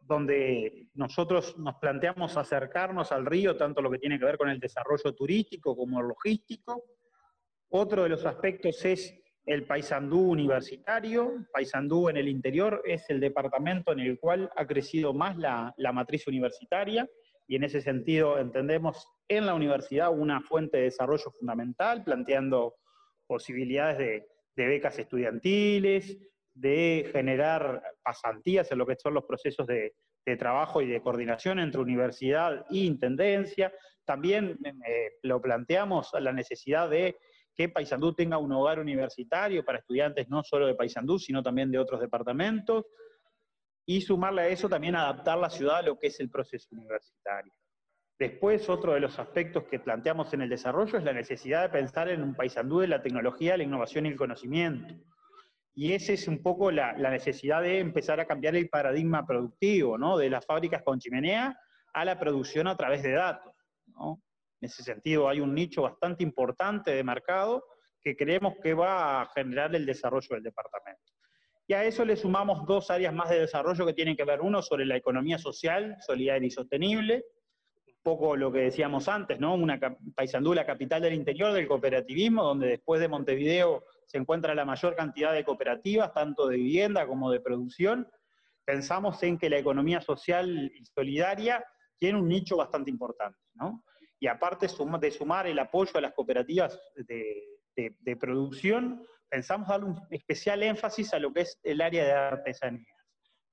donde 0.00 0.88
nosotros 0.94 1.56
nos 1.58 1.76
planteamos 1.76 2.36
acercarnos 2.36 3.12
al 3.12 3.26
río, 3.26 3.56
tanto 3.56 3.82
lo 3.82 3.90
que 3.90 3.98
tiene 3.98 4.18
que 4.18 4.24
ver 4.24 4.38
con 4.38 4.48
el 4.48 4.58
desarrollo 4.58 5.14
turístico 5.14 5.76
como 5.76 6.00
el 6.00 6.08
logístico. 6.08 6.84
Otro 7.70 8.02
de 8.02 8.08
los 8.08 8.24
aspectos 8.24 8.84
es 8.84 9.14
el 9.44 9.66
Paysandú 9.66 10.20
universitario. 10.30 11.46
Paysandú 11.52 12.08
en 12.08 12.18
el 12.18 12.28
interior 12.28 12.82
es 12.84 13.08
el 13.08 13.20
departamento 13.20 13.92
en 13.92 14.00
el 14.00 14.18
cual 14.18 14.50
ha 14.56 14.66
crecido 14.66 15.12
más 15.14 15.36
la, 15.36 15.74
la 15.76 15.92
matriz 15.92 16.26
universitaria 16.26 17.08
y 17.46 17.56
en 17.56 17.64
ese 17.64 17.80
sentido 17.80 18.38
entendemos 18.38 19.06
en 19.26 19.46
la 19.46 19.54
universidad 19.54 20.12
una 20.12 20.42
fuente 20.42 20.76
de 20.76 20.84
desarrollo 20.84 21.30
fundamental, 21.38 22.04
planteando 22.04 22.74
posibilidades 23.28 24.24
de, 24.56 24.66
becas 24.66 24.98
estudiantiles, 24.98 26.18
de 26.52 27.08
generar 27.12 27.80
pasantías 28.02 28.72
en 28.72 28.78
lo 28.78 28.86
que 28.86 28.96
son 28.96 29.14
los 29.14 29.24
procesos 29.24 29.66
de, 29.68 29.94
trabajo 30.36 30.82
y 30.82 30.86
de 30.86 31.00
coordinación 31.00 31.58
entre 31.58 31.80
universidad 31.80 32.66
e 32.70 32.78
intendencia. 32.78 33.72
También 34.04 34.58
eh, 34.86 35.12
lo 35.22 35.40
planteamos 35.40 36.10
la 36.20 36.34
necesidad 36.34 36.90
de 36.90 37.16
que 37.54 37.70
Paysandú 37.70 38.12
tenga 38.12 38.36
un 38.36 38.52
hogar 38.52 38.78
universitario 38.78 39.64
para 39.64 39.78
estudiantes 39.78 40.28
no 40.28 40.42
solo 40.44 40.66
de 40.66 40.74
Paysandú, 40.74 41.18
sino 41.18 41.42
también 41.42 41.70
de 41.70 41.78
otros 41.78 42.00
departamentos. 42.00 42.84
Y 43.86 44.02
sumarle 44.02 44.42
a 44.42 44.48
eso 44.48 44.68
también 44.68 44.96
adaptar 44.96 45.38
la 45.38 45.48
ciudad 45.48 45.78
a 45.78 45.82
lo 45.82 45.98
que 45.98 46.08
es 46.08 46.20
el 46.20 46.28
proceso 46.28 46.68
universitario. 46.72 47.54
Después, 48.18 48.68
otro 48.68 48.94
de 48.94 49.00
los 49.00 49.16
aspectos 49.20 49.64
que 49.64 49.78
planteamos 49.78 50.34
en 50.34 50.42
el 50.42 50.48
desarrollo 50.48 50.98
es 50.98 51.04
la 51.04 51.12
necesidad 51.12 51.62
de 51.62 51.68
pensar 51.68 52.08
en 52.08 52.22
un 52.22 52.34
paisandú 52.34 52.80
de 52.80 52.88
la 52.88 53.00
tecnología, 53.00 53.56
la 53.56 53.62
innovación 53.62 54.06
y 54.06 54.08
el 54.08 54.16
conocimiento. 54.16 54.94
Y 55.72 55.92
esa 55.92 56.12
es 56.12 56.26
un 56.26 56.42
poco 56.42 56.72
la, 56.72 56.94
necesidad 56.94 57.62
de 57.62 57.78
empezar 57.78 58.18
a 58.18 58.26
cambiar 58.26 58.56
el 58.56 58.68
paradigma 58.68 59.24
productivo, 59.24 59.96
¿no? 59.96 60.18
De 60.18 60.28
las 60.28 60.44
fábricas 60.44 60.82
con 60.82 60.98
chimenea 60.98 61.56
a 61.92 62.04
la 62.04 62.18
producción 62.18 62.66
a 62.66 62.76
través 62.76 63.04
de 63.04 63.12
datos, 63.12 63.54
En 63.86 64.16
ese 64.60 64.82
sentido, 64.82 65.28
hay 65.28 65.38
un 65.38 65.54
nicho 65.54 65.82
bastante 65.82 66.24
importante 66.24 66.90
de 66.90 67.04
mercado 67.04 67.64
que 68.02 68.16
creemos 68.16 68.54
que 68.60 68.74
va 68.74 69.22
a 69.22 69.26
generar 69.26 69.72
el 69.76 69.86
desarrollo 69.86 70.28
del 70.30 70.42
departamento. 70.42 71.12
Y 71.68 71.74
a 71.74 71.84
eso 71.84 72.04
le 72.04 72.16
sumamos 72.16 72.66
dos 72.66 72.90
áreas 72.90 73.14
más 73.14 73.30
de 73.30 73.40
desarrollo 73.40 73.86
que 73.86 73.92
tienen 73.92 74.16
que 74.16 74.24
ver, 74.24 74.40
uno 74.40 74.60
sobre 74.62 74.84
la 74.84 74.96
economía 74.96 75.38
social, 75.38 75.96
solidaria 76.00 76.48
y 76.48 76.50
sostenible, 76.50 77.24
poco 78.02 78.36
lo 78.36 78.50
que 78.52 78.60
decíamos 78.60 79.08
antes, 79.08 79.38
¿no? 79.38 79.54
Una 79.54 79.78
Paysandú, 80.14 80.54
la 80.54 80.64
capital 80.64 81.02
del 81.02 81.14
interior 81.14 81.52
del 81.52 81.68
cooperativismo, 81.68 82.42
donde 82.42 82.68
después 82.68 83.00
de 83.00 83.08
Montevideo 83.08 83.84
se 84.06 84.18
encuentra 84.18 84.54
la 84.54 84.64
mayor 84.64 84.96
cantidad 84.96 85.32
de 85.32 85.44
cooperativas, 85.44 86.14
tanto 86.14 86.46
de 86.46 86.56
vivienda 86.56 87.06
como 87.06 87.30
de 87.30 87.40
producción. 87.40 88.08
Pensamos 88.64 89.22
en 89.22 89.38
que 89.38 89.50
la 89.50 89.58
economía 89.58 90.00
social 90.00 90.70
y 90.74 90.84
solidaria 90.86 91.64
tiene 91.98 92.18
un 92.18 92.28
nicho 92.28 92.56
bastante 92.56 92.90
importante, 92.90 93.38
¿no? 93.54 93.84
Y 94.20 94.26
aparte 94.26 94.68
de 95.00 95.10
sumar 95.10 95.46
el 95.46 95.58
apoyo 95.58 95.92
a 95.94 96.00
las 96.00 96.12
cooperativas 96.12 96.80
de 96.96 98.16
producción, 98.18 99.06
pensamos 99.28 99.68
darle 99.68 99.86
un 99.86 100.00
especial 100.10 100.62
énfasis 100.62 101.14
a 101.14 101.18
lo 101.18 101.32
que 101.32 101.42
es 101.42 101.60
el 101.62 101.80
área 101.80 102.04
de 102.04 102.12
artesanías. 102.12 102.97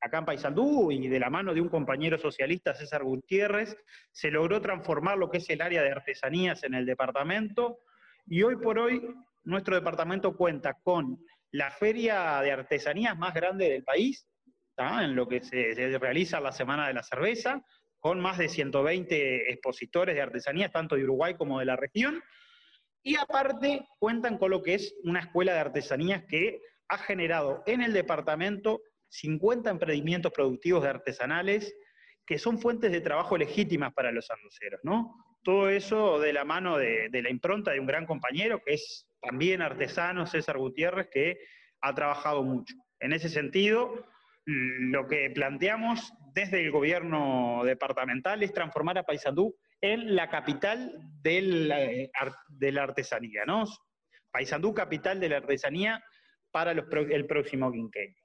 Acá 0.02 0.20
en 0.20 0.26
Paysandú 0.26 0.92
y 0.92 1.08
de 1.08 1.20
la 1.20 1.30
mano 1.30 1.54
de 1.54 1.62
un 1.62 1.70
compañero 1.70 2.18
socialista, 2.18 2.76
César 2.76 3.04
Gutiérrez, 3.04 3.76
se 4.12 4.30
logró 4.30 4.62
transformar 4.62 5.18
lo 5.18 5.30
que 5.30 5.38
es 5.40 5.50
el 5.50 5.62
área 5.62 5.82
de 5.82 5.92
artesanías 5.92 6.64
en 6.64 6.76
el 6.76 6.86
departamento. 6.86 7.80
Y 8.28 8.44
hoy 8.44 8.58
por 8.58 8.78
hoy 8.78 9.02
nuestro 9.44 9.76
departamento 9.76 10.36
cuenta 10.36 10.74
con 10.84 11.18
la 11.52 11.72
feria 11.72 12.42
de 12.42 12.52
artesanías 12.52 13.18
más 13.18 13.34
grande 13.34 13.70
del 13.70 13.84
país, 13.84 14.28
en 14.78 15.16
lo 15.16 15.28
que 15.28 15.42
se, 15.42 15.74
se, 15.74 15.98
realiza 15.98 16.40
la 16.40 16.52
Semana 16.52 16.88
de 16.88 16.94
la 16.94 17.04
Cerveza, 17.04 17.64
con 18.00 18.20
más 18.20 18.38
de 18.38 18.50
120 18.50 19.52
expositores 19.52 20.16
de 20.16 20.22
artesanías, 20.22 20.72
tanto 20.72 20.96
de 20.96 21.04
Uruguay 21.04 21.36
como 21.36 21.60
de 21.60 21.66
la 21.66 21.76
región, 21.76 22.22
y 23.02 23.16
aparte 23.16 23.88
cuentan 24.00 24.38
con 24.38 24.52
lo 24.52 24.62
que 24.64 24.74
es 24.74 24.96
una 25.04 25.20
escuela 25.20 25.54
de 25.54 25.60
artesanías 25.60 26.24
que 26.26 26.60
ha 26.88 26.98
generado 26.98 27.64
en 27.68 27.82
el 27.82 27.94
departamento 27.94 28.82
50 29.10 29.70
emprendimientos 29.70 30.32
productivos 30.32 30.84
de 30.84 30.90
artesanales 30.90 31.76
que 32.26 32.40
son 32.40 32.58
fuentes 32.58 32.92
de 32.92 33.02
trabajo 33.02 33.38
legítimas 33.38 33.94
para 33.94 34.12
los 34.12 34.30
arroceros, 34.32 34.82
¿no? 34.84 35.14
Todo 35.44 35.70
eso 35.70 36.20
de 36.20 36.34
la 36.34 36.44
mano 36.44 36.78
de, 36.78 37.10
de, 37.10 37.22
la 37.22 37.30
impronta 37.30 37.72
de 37.72 37.80
un 37.80 37.86
gran 37.86 38.06
compañero 38.06 38.62
que 38.66 38.74
es 38.74 39.08
también 39.22 39.62
artesano, 39.62 40.26
César 40.26 40.58
Gutiérrez, 40.58 41.08
que 41.12 41.38
ha 41.82 41.94
trabajado 41.94 42.44
mucho. 42.44 42.74
En 43.00 43.14
ese 43.14 43.30
sentido, 43.30 44.08
lo 44.46 45.08
que 45.08 45.30
planteamos 45.32 46.14
desde 46.34 46.62
el 46.62 46.72
gobierno 46.72 47.62
departamental 47.64 48.44
es 48.44 48.54
transformar 48.54 48.98
a 48.98 49.04
Paysandú 49.04 49.56
en 49.82 50.16
la 50.16 50.30
capital 50.30 50.92
eh, 51.24 52.10
de 52.50 52.72
la 52.72 52.84
artesanía, 52.84 53.46
¿no? 53.46 53.66
Paysandú, 54.32 54.74
capital 54.74 55.20
de 55.20 55.30
la 55.30 55.38
artesanía 55.38 56.04
para 56.52 56.72
el 56.72 57.26
próximo 57.26 57.72
quinquenio. 57.72 58.25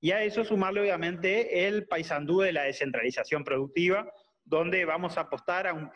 Y 0.00 0.12
a 0.12 0.22
eso 0.22 0.44
sumarle, 0.44 0.80
obviamente, 0.80 1.66
el 1.66 1.86
Paysandú 1.86 2.40
de 2.40 2.52
la 2.52 2.62
descentralización 2.62 3.44
productiva, 3.44 4.10
donde 4.44 4.84
vamos 4.86 5.18
a 5.18 5.22
apostar 5.22 5.66
a 5.66 5.74
un, 5.74 5.90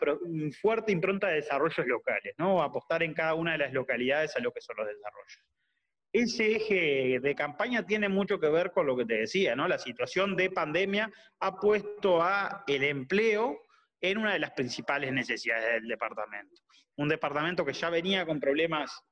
fuerte 0.53 0.91
impronta 0.91 1.27
de 1.27 1.35
desarrollos 1.35 1.85
locales, 1.87 2.35
¿no? 2.37 2.61
Apostar 2.61 3.01
en 3.01 3.13
cada 3.13 3.33
una 3.33 3.53
de 3.53 3.57
las 3.57 3.73
localidades 3.73 4.35
a 4.35 4.39
lo 4.39 4.51
que 4.51 4.61
son 4.61 4.77
los 4.77 4.87
desarrollos. 4.87 5.43
Ese 6.13 6.55
eje 6.55 7.19
de 7.19 7.35
campaña 7.35 7.85
tiene 7.85 8.07
mucho 8.07 8.39
que 8.39 8.47
ver 8.47 8.71
con 8.71 8.85
lo 8.85 8.95
que 8.95 9.05
te 9.05 9.15
decía, 9.15 9.55
¿no? 9.55 9.67
La 9.67 9.79
situación 9.79 10.37
de 10.37 10.51
pandemia 10.51 11.11
ha 11.39 11.55
puesto 11.59 12.21
a 12.21 12.63
el 12.67 12.83
empleo 12.83 13.59
en 13.99 14.19
una 14.19 14.33
de 14.33 14.39
las 14.39 14.51
principales 14.51 15.11
necesidades 15.11 15.73
del 15.73 15.87
departamento. 15.87 16.61
Un 16.95 17.09
departamento 17.09 17.65
que 17.65 17.73
ya 17.73 17.89
venía 17.89 18.25
con 18.25 18.39
problemas 18.39 19.03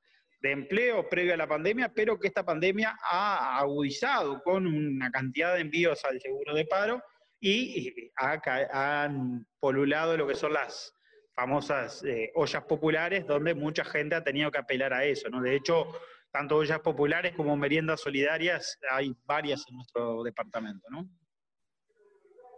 de 0.43 0.51
empleo 0.51 1.07
previo 1.07 1.33
a 1.33 1.38
la 1.38 1.47
pandemia, 1.47 1.93
pero 1.95 2.19
que 2.19 2.27
esta 2.27 2.43
pandemia 2.43 2.97
ha 3.09 3.57
agudizado 3.59 4.43
con 4.43 4.67
una 4.67 5.09
cantidad 5.09 5.55
de 5.55 5.62
envíos 5.62 6.03
al 6.03 6.19
seguro 6.19 6.53
de 6.53 6.65
paro 6.65 7.01
y 7.39 7.93
han 8.17 9.47
polulado 9.57 10.17
lo 10.17 10.27
que 10.27 10.35
son 10.35 10.51
las 10.51 10.93
famosas 11.33 12.03
eh, 12.03 12.29
ollas 12.35 12.63
populares, 12.65 13.25
donde 13.25 13.55
mucha 13.55 13.85
gente 13.85 14.15
ha 14.15 14.23
tenido 14.23 14.51
que 14.51 14.57
apelar 14.57 14.93
a 14.93 15.05
eso. 15.05 15.29
¿no? 15.29 15.41
De 15.41 15.55
hecho, 15.55 15.88
tanto 16.29 16.57
ollas 16.57 16.79
populares 16.81 17.33
como 17.35 17.55
meriendas 17.55 18.01
solidarias 18.01 18.77
hay 18.91 19.15
varias 19.23 19.65
en 19.69 19.75
nuestro 19.77 20.23
departamento. 20.23 20.89
¿no? 20.89 21.07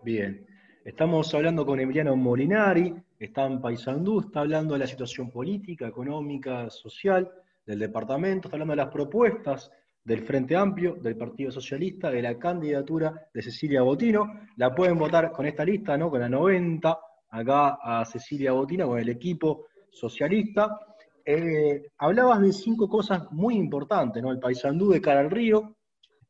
Bien. 0.02 0.44
Estamos 0.84 1.34
hablando 1.36 1.66
con 1.66 1.80
Emiliano 1.80 2.16
Molinari, 2.16 2.96
está 3.20 3.46
en 3.46 3.62
Paysandú, 3.62 4.22
está 4.22 4.42
hablando 4.42 4.74
de 4.74 4.80
la 4.80 4.88
situación 4.88 5.32
política, 5.32 5.88
económica, 5.88 6.70
social 6.72 7.32
del 7.66 7.80
departamento, 7.80 8.48
está 8.48 8.56
hablando 8.56 8.74
de 8.74 8.78
las 8.78 8.94
propuestas 8.94 9.72
del 10.04 10.22
Frente 10.22 10.56
Amplio, 10.56 10.96
del 11.02 11.18
Partido 11.18 11.52
Socialista, 11.52 12.12
de 12.12 12.22
la 12.22 12.38
candidatura 12.38 13.28
de 13.34 13.42
Cecilia 13.42 13.82
Botino. 13.82 14.42
La 14.58 14.74
pueden 14.74 14.98
votar 14.98 15.32
con 15.32 15.46
esta 15.46 15.66
lista, 15.66 15.98
¿no? 15.98 16.10
Con 16.10 16.20
la 16.20 16.30
90, 16.30 16.98
acá 17.30 17.78
a 17.82 18.06
Cecilia 18.06 18.52
Botino, 18.52 18.88
con 18.88 19.00
el 19.00 19.10
equipo 19.10 19.66
socialista. 19.90 20.80
Eh, 21.26 21.88
hablabas 21.98 22.42
de 22.42 22.54
cinco 22.54 22.88
cosas 22.88 23.24
muy 23.32 23.56
importantes, 23.56 24.22
¿no? 24.22 24.32
El 24.32 24.40
Paysandú 24.40 24.92
de 24.92 25.02
cara 25.02 25.22
al 25.22 25.32
río, 25.32 25.76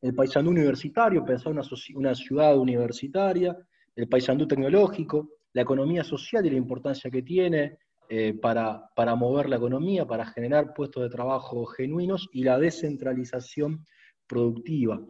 el 0.00 0.14
Paysandú 0.14 0.50
universitario, 0.50 1.24
pensar 1.24 1.52
una, 1.52 1.62
una 1.94 2.14
ciudad 2.14 2.56
universitaria, 2.56 3.56
el 3.96 4.08
paisandú 4.08 4.46
tecnológico, 4.46 5.30
la 5.54 5.62
economía 5.62 6.04
social 6.04 6.44
y 6.44 6.50
la 6.50 6.56
importancia 6.56 7.10
que 7.10 7.22
tiene 7.22 7.78
eh, 8.08 8.34
para, 8.34 8.88
para, 8.94 9.14
mover 9.14 9.48
la 9.48 9.56
economía, 9.56 10.06
para 10.06 10.26
generar 10.26 10.74
puestos 10.74 11.02
de 11.02 11.10
trabajo 11.10 11.66
genuinos 11.66 12.28
y 12.32 12.44
la 12.44 12.58
descentralización 12.58 13.84
productiva. 14.26 15.00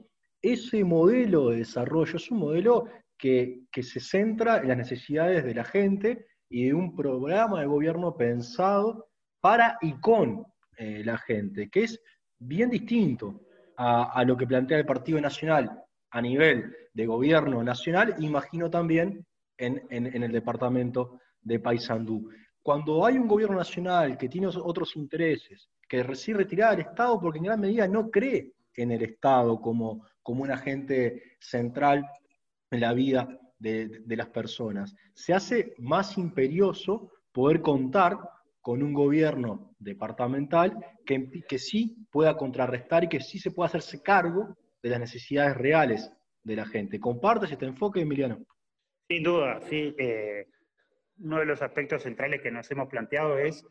Ese 0.43 0.85
modelo 0.85 1.49
de 1.49 1.59
desarrollo 1.59 2.17
es 2.17 2.31
un 2.31 2.39
modelo 2.39 2.87
que, 3.19 3.63
se 3.73 4.01
centra 4.01 4.59
en 4.59 4.69
las 4.69 4.77
necesidades 4.77 5.45
de 5.45 5.55
la 5.55 5.65
gente 5.65 6.27
y 6.49 6.67
de 6.67 6.75
un 6.75 6.95
programa 6.95 7.61
de 7.61 7.67
gobierno 7.67 8.17
pensado 8.17 9.09
para 9.41 9.79
y 9.81 9.99
con 10.01 10.45
eh, 10.77 11.03
la 11.05 11.19
gente, 11.19 11.69
que 11.69 11.85
es 11.85 12.01
bien 12.39 12.71
distinto 12.71 13.43
a, 13.77 14.13
a 14.13 14.25
lo 14.25 14.37
que 14.37 14.47
plantea 14.47 14.79
el 14.79 14.87
Partido 14.87 15.21
Nacional 15.21 15.83
a 16.11 16.21
nivel 16.23 16.75
de 16.95 17.07
gobierno 17.07 17.63
nacional, 17.63 18.15
imagino 18.19 18.71
también 18.71 19.27
en, 19.59 20.23
el 20.23 20.33
departamento 20.33 21.21
de 21.43 21.61
Paysandú. 21.61 22.31
Cuando 22.67 23.07
hay 23.07 23.17
un 23.17 23.29
gobierno 23.29 23.59
nacional 23.59 24.19
que 24.19 24.29
tiene 24.29 24.49
otros 24.49 24.97
intereses, 24.97 25.71
que 25.89 26.03
recibe 26.03 26.39
retirada 26.39 26.73
del 26.73 26.81
Estado 26.81 27.21
porque 27.21 27.39
en 27.39 27.45
gran 27.45 27.61
medida 27.61 27.87
no 27.87 28.11
cree 28.11 28.55
en 28.75 28.91
el 28.91 29.05
Estado 29.05 29.61
como, 29.61 30.05
como 30.21 30.43
un 30.43 30.51
agente 30.51 31.37
central 31.39 32.05
en 32.73 32.81
la 32.81 32.93
vida 32.93 33.29
de, 33.61 34.03
las 34.09 34.31
personas, 34.31 34.97
se 35.15 35.33
hace 35.33 35.75
más 35.79 36.19
imperioso 36.19 37.13
poder 37.31 37.63
contar 37.63 38.19
con 38.61 38.83
un 38.83 38.93
gobierno 38.95 39.77
departamental 39.79 40.77
que, 41.05 41.45
que 41.49 41.61
sí 41.61 41.97
pueda 42.11 42.37
contrarrestar 42.37 43.05
y 43.05 43.09
que 43.09 43.21
sí 43.21 43.39
se 43.39 43.53
pueda 43.53 43.69
hacerse 43.69 44.03
cargo 44.03 44.57
de 44.83 44.91
las 44.91 44.99
necesidades 44.99 45.57
reales 45.57 46.11
de 46.43 46.57
la 46.57 46.67
gente. 46.67 46.99
¿Compartes 46.99 47.53
este 47.53 47.67
enfoque, 47.67 48.01
Emiliano? 48.01 48.45
Sin 49.09 49.23
duda, 49.23 49.61
sí. 49.61 49.95
Eh, 49.97 50.49
uno 51.19 51.39
de 51.39 51.47
los 51.47 51.63
aspectos 51.63 52.03
centrales 52.03 52.41
que 52.41 52.51
nos 52.51 52.71
hemos 52.71 52.89
planteado 52.89 53.39
es 53.39 53.65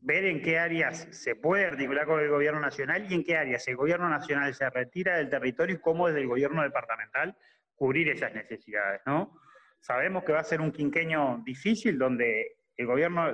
ver 0.00 0.24
en 0.24 0.42
qué 0.42 0.58
áreas 0.58 1.08
se 1.10 1.36
puede 1.36 1.66
articular 1.66 2.06
con 2.06 2.20
el 2.20 2.28
gobierno 2.28 2.60
nacional 2.60 3.06
y 3.08 3.14
en 3.14 3.24
qué 3.24 3.36
áreas 3.36 3.66
el 3.68 3.76
gobierno 3.76 4.08
nacional 4.08 4.54
se 4.54 4.68
retira 4.70 5.16
del 5.16 5.30
territorio 5.30 5.76
y 5.76 5.80
cómo 5.80 6.08
desde 6.08 6.20
el 6.20 6.26
gobierno 6.26 6.62
departamental 6.62 7.36
cubrir 7.74 8.08
esas 8.08 8.34
necesidades, 8.34 9.00
¿no? 9.06 9.40
Sabemos 9.80 10.24
que 10.24 10.32
va 10.32 10.40
a 10.40 10.44
ser 10.44 10.60
un 10.60 10.72
quinqueño 10.72 11.42
difícil 11.44 11.98
donde 11.98 12.56
el 12.76 12.86
gobierno 12.86 13.28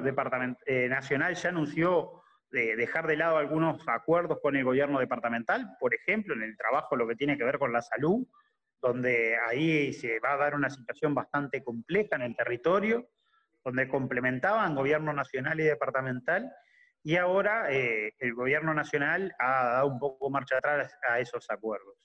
eh, 0.67 0.89
nacional 0.89 1.35
ya 1.35 1.49
anunció 1.49 2.23
de 2.51 2.77
dejar 2.77 3.07
de 3.07 3.17
lado 3.17 3.39
algunos 3.39 3.83
acuerdos 3.89 4.39
con 4.41 4.55
el 4.55 4.65
gobierno 4.65 5.01
departamental, 5.01 5.77
por 5.81 5.95
ejemplo, 5.95 6.35
en 6.35 6.43
el 6.43 6.57
trabajo 6.57 6.97
lo 6.97 7.09
que 7.09 7.17
tiene 7.17 7.37
que 7.37 7.45
ver 7.45 7.59
con 7.59 7.73
la 7.73 7.83
salud, 7.83 8.27
donde 8.81 9.37
ahí 9.49 9.93
se 9.93 10.21
va 10.21 10.35
a 10.35 10.37
dar 10.37 10.55
una 10.55 10.69
situación 10.69 11.15
bastante 11.15 11.65
compleja 11.65 12.17
en 12.17 12.23
el 12.23 12.37
territorio, 12.37 13.09
donde 13.65 13.89
complementaban 13.89 14.75
gobierno 14.75 15.13
nacional 15.13 15.59
y 15.61 15.65
departamental, 15.65 16.53
y 17.03 17.17
ahora 17.17 17.71
eh, 17.71 18.15
el 18.19 18.35
gobierno 18.35 18.73
nacional 18.75 19.35
ha 19.39 19.65
dado 19.65 19.89
un 19.89 19.99
poco 19.99 20.31
marcha 20.31 20.59
atrás 20.59 20.97
a 21.09 21.19
esos 21.19 21.51
acuerdos. 21.51 21.97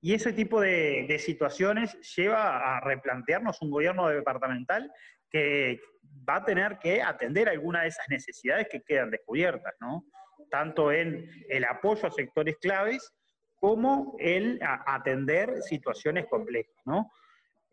Y 0.00 0.14
ese 0.14 0.32
tipo 0.32 0.60
de, 0.60 1.06
de 1.08 1.18
situaciones 1.18 1.96
lleva 2.16 2.76
a 2.76 2.80
replantearnos 2.80 3.62
un 3.62 3.70
gobierno 3.70 4.08
departamental 4.08 4.90
que 5.30 5.80
va 6.28 6.36
a 6.36 6.44
tener 6.44 6.78
que 6.78 7.02
atender 7.02 7.48
algunas 7.48 7.82
de 7.82 7.88
esas 7.88 8.08
necesidades 8.08 8.68
que 8.68 8.82
quedan 8.82 9.10
descubiertas, 9.10 9.74
¿no? 9.80 10.04
Tanto 10.50 10.92
en 10.92 11.28
el 11.48 11.64
apoyo 11.64 12.06
a 12.06 12.10
sectores 12.10 12.56
claves 12.60 13.12
como 13.54 14.16
el 14.18 14.58
atender 14.62 15.62
situaciones 15.62 16.26
complejas, 16.26 16.74
¿no? 16.84 17.10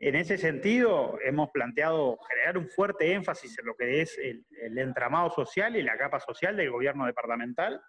En 0.02 0.16
ese 0.16 0.38
sentido, 0.38 1.20
hemos 1.26 1.50
planteado 1.52 2.18
generar 2.30 2.58
un 2.58 2.70
fuerte 2.70 3.12
énfasis 3.12 3.60
en 3.60 3.66
lo 3.66 3.76
que 3.76 4.02
es 4.02 4.18
el, 4.18 4.46
el, 4.62 4.78
entramado 4.78 5.30
social 5.30 5.76
y 5.76 5.84
la 5.84 5.98
capa 5.98 6.22
social 6.22 6.56
del 6.56 6.72
gobierno 6.72 7.06
departamental, 7.06 7.82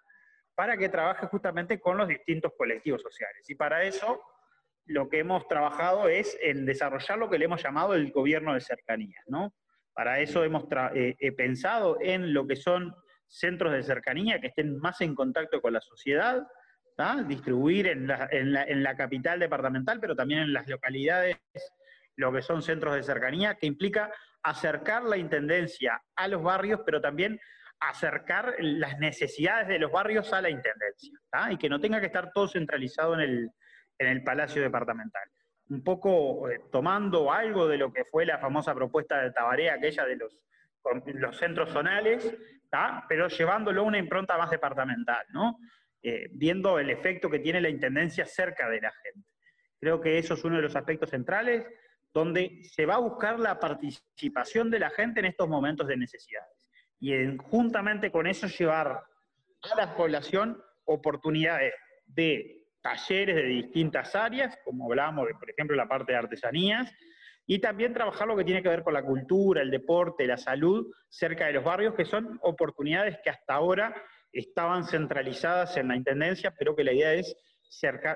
para 0.53 0.75
que 0.75 0.89
trabaje 0.89 1.25
justamente 1.27 1.79
con 1.79 1.97
los 1.97 2.09
distintos 2.09 2.51
colectivos 2.57 3.01
sociales. 3.01 3.49
Y 3.49 3.55
para 3.55 3.83
eso 3.83 4.21
lo 4.85 5.07
que 5.07 5.19
hemos 5.19 5.47
trabajado 5.47 6.09
es 6.09 6.37
en 6.41 6.65
desarrollar 6.65 7.17
lo 7.17 7.29
que 7.29 7.37
le 7.37 7.45
hemos 7.45 7.63
llamado 7.63 7.95
el 7.95 8.11
gobierno 8.11 8.55
de 8.55 8.61
cercanías, 8.61 9.23
¿no? 9.27 9.53
Para 9.93 10.19
eso 10.19 10.43
hemos 10.43 10.65
eh, 10.93 11.31
pensado 11.31 11.97
en 12.01 12.33
lo 12.33 12.45
que 12.45 12.57
son 12.57 12.93
centros 13.25 13.71
de 13.71 13.83
cercanía 13.83 14.41
que 14.41 14.47
estén 14.47 14.77
más 14.79 14.99
en 14.99 15.15
contacto 15.15 15.61
con 15.61 15.71
la 15.71 15.81
sociedad, 15.81 16.45
distribuir 17.27 17.87
en 17.87 18.05
la, 18.05 18.29
en 18.29 18.83
la 18.83 18.95
capital 18.95 19.39
departamental, 19.39 19.99
pero 19.99 20.15
también 20.15 20.41
en 20.41 20.53
las 20.53 20.67
localidades 20.67 21.37
lo 22.17 22.31
que 22.31 22.41
son 22.41 22.61
centros 22.61 22.95
de 22.95 23.03
cercanía, 23.03 23.55
que 23.55 23.67
implica 23.67 24.11
acercar 24.43 25.03
la 25.03 25.17
intendencia 25.17 26.01
a 26.15 26.27
los 26.27 26.41
barrios, 26.41 26.81
pero 26.85 27.01
también 27.01 27.39
acercar 27.79 28.55
las 28.59 28.99
necesidades 28.99 29.67
de 29.67 29.79
los 29.79 29.91
barrios 29.91 30.31
a 30.33 30.41
la 30.41 30.49
intendencia, 30.49 31.17
y 31.49 31.57
que 31.57 31.69
no 31.69 31.79
tenga 31.79 31.99
que 31.99 32.07
estar 32.07 32.31
todo 32.31 32.47
centralizado 32.47 33.15
en 33.15 33.21
el, 33.21 33.49
en 33.97 34.07
el 34.07 34.23
Palacio 34.23 34.61
Departamental. 34.61 35.23
Un 35.69 35.83
poco 35.83 36.49
eh, 36.49 36.61
tomando 36.71 37.31
algo 37.31 37.67
de 37.67 37.77
lo 37.77 37.91
que 37.91 38.05
fue 38.05 38.25
la 38.25 38.37
famosa 38.37 38.75
propuesta 38.75 39.21
de 39.21 39.31
Tabaré, 39.31 39.71
aquella 39.71 40.05
de 40.05 40.17
los, 40.17 40.43
los 41.05 41.37
centros 41.37 41.69
zonales, 41.71 42.35
pero 43.07 43.27
llevándolo 43.27 43.81
a 43.81 43.85
una 43.85 43.97
impronta 43.97 44.37
más 44.37 44.49
departamental, 44.49 45.25
¿no? 45.29 45.57
Eh, 46.03 46.29
viendo 46.31 46.79
el 46.79 46.89
efecto 46.89 47.29
que 47.29 47.39
tiene 47.39 47.61
la 47.61 47.69
intendencia 47.69 48.25
cerca 48.25 48.69
de 48.69 48.81
la 48.81 48.91
gente. 48.91 49.27
Creo 49.79 50.01
que 50.01 50.17
eso 50.17 50.33
es 50.33 50.43
uno 50.43 50.55
de 50.55 50.63
los 50.63 50.75
aspectos 50.75 51.09
centrales 51.09 51.65
donde 52.13 52.63
se 52.63 52.85
va 52.85 52.95
a 52.95 52.99
buscar 52.99 53.39
la 53.39 53.59
participación 53.59 54.69
de 54.69 54.79
la 54.79 54.89
gente 54.89 55.19
en 55.19 55.27
estos 55.27 55.47
momentos 55.47 55.87
de 55.87 55.97
necesidades. 55.97 56.67
Y 56.99 57.13
juntamente 57.37 58.11
con 58.11 58.27
eso 58.27 58.47
llevar 58.47 59.03
a 59.61 59.75
la 59.75 59.95
población 59.95 60.61
oportunidades 60.85 61.73
de 62.05 62.67
talleres 62.81 63.35
de 63.35 63.43
distintas 63.43 64.15
áreas, 64.15 64.57
como 64.65 64.85
hablábamos, 64.85 65.27
de, 65.27 65.35
por 65.35 65.49
ejemplo, 65.49 65.75
la 65.75 65.87
parte 65.87 66.11
de 66.11 66.17
artesanías, 66.17 66.91
y 67.45 67.59
también 67.59 67.93
trabajar 67.93 68.27
lo 68.27 68.35
que 68.35 68.43
tiene 68.43 68.61
que 68.61 68.69
ver 68.69 68.83
con 68.83 68.93
la 68.93 69.03
cultura, 69.03 69.61
el 69.61 69.71
deporte, 69.71 70.25
la 70.25 70.37
salud, 70.37 70.91
cerca 71.09 71.47
de 71.47 71.53
los 71.53 71.63
barrios, 71.63 71.95
que 71.95 72.05
son 72.05 72.39
oportunidades 72.43 73.17
que 73.23 73.29
hasta 73.29 73.55
ahora 73.55 73.95
estaban 74.31 74.85
centralizadas 74.85 75.75
en 75.77 75.89
la 75.89 75.95
Intendencia, 75.95 76.53
pero 76.57 76.75
que 76.75 76.83
la 76.83 76.93
idea 76.93 77.13
es 77.13 77.35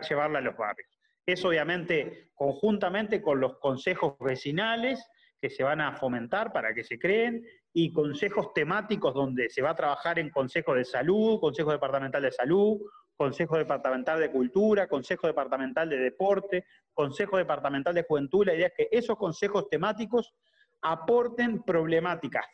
llevarla 0.09 0.39
a 0.39 0.41
los 0.41 0.55
barrios. 0.55 0.94
Es 1.25 1.43
obviamente 1.43 2.29
conjuntamente 2.35 3.21
con 3.21 3.39
los 3.39 3.57
consejos 3.57 4.15
vecinales 4.19 5.05
que 5.41 5.49
se 5.49 5.63
van 5.63 5.81
a 5.81 5.95
fomentar 5.97 6.51
para 6.53 6.73
que 6.73 6.83
se 6.83 6.99
creen 6.99 7.45
y 7.73 7.91
consejos 7.91 8.53
temáticos 8.53 9.13
donde 9.13 9.49
se 9.49 9.61
va 9.61 9.71
a 9.71 9.75
trabajar 9.75 10.19
en 10.19 10.29
consejos 10.29 10.75
de 10.75 10.85
salud, 10.85 11.39
consejo 11.39 11.71
departamental 11.71 12.21
de 12.21 12.31
salud, 12.31 12.79
consejo 13.15 13.57
departamental 13.57 14.19
de 14.19 14.31
cultura, 14.31 14.87
consejo 14.87 15.27
departamental 15.27 15.89
de 15.89 15.97
deporte, 15.97 16.65
consejo 16.93 17.37
departamental 17.37 17.93
de 17.93 18.03
juventud. 18.03 18.45
La 18.45 18.53
idea 18.53 18.67
es 18.67 18.73
que 18.75 18.87
esos 18.91 19.17
consejos 19.17 19.69
temáticos 19.69 20.33
aporten 20.81 21.63
problemáticas 21.63 22.45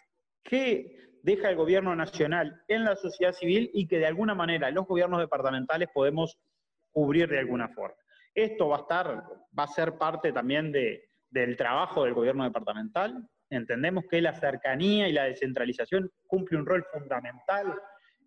que 0.44 1.12
deja 1.24 1.50
el 1.50 1.56
gobierno 1.56 1.96
nacional 1.96 2.64
en 2.68 2.84
la 2.84 2.96
sociedad 2.96 3.34
civil 3.34 3.70
y 3.74 3.88
que 3.88 4.00
de 4.00 4.08
alguna 4.08 4.34
manera 4.34 4.72
los 4.72 4.88
gobiernos 4.88 5.20
departamentales 5.20 5.90
podemos 5.94 6.38
cubrir 6.92 7.30
de 7.30 7.40
alguna 7.40 7.70
forma. 7.70 8.01
Esto 8.34 8.70
va 8.70 8.78
a 8.78 8.82
estar, 8.82 9.24
va 9.58 9.64
a 9.64 9.68
ser 9.68 9.98
parte 9.98 10.32
también 10.32 10.72
del 10.72 11.58
trabajo 11.58 12.04
del 12.04 12.14
gobierno 12.14 12.44
departamental. 12.44 13.28
Entendemos 13.50 14.06
que 14.10 14.22
la 14.22 14.34
cercanía 14.34 15.08
y 15.08 15.14
la 15.14 15.26
descentralización 15.26 16.10
cumple 16.28 16.58
un 16.58 16.66
rol 16.66 16.86
fundamental 16.92 17.74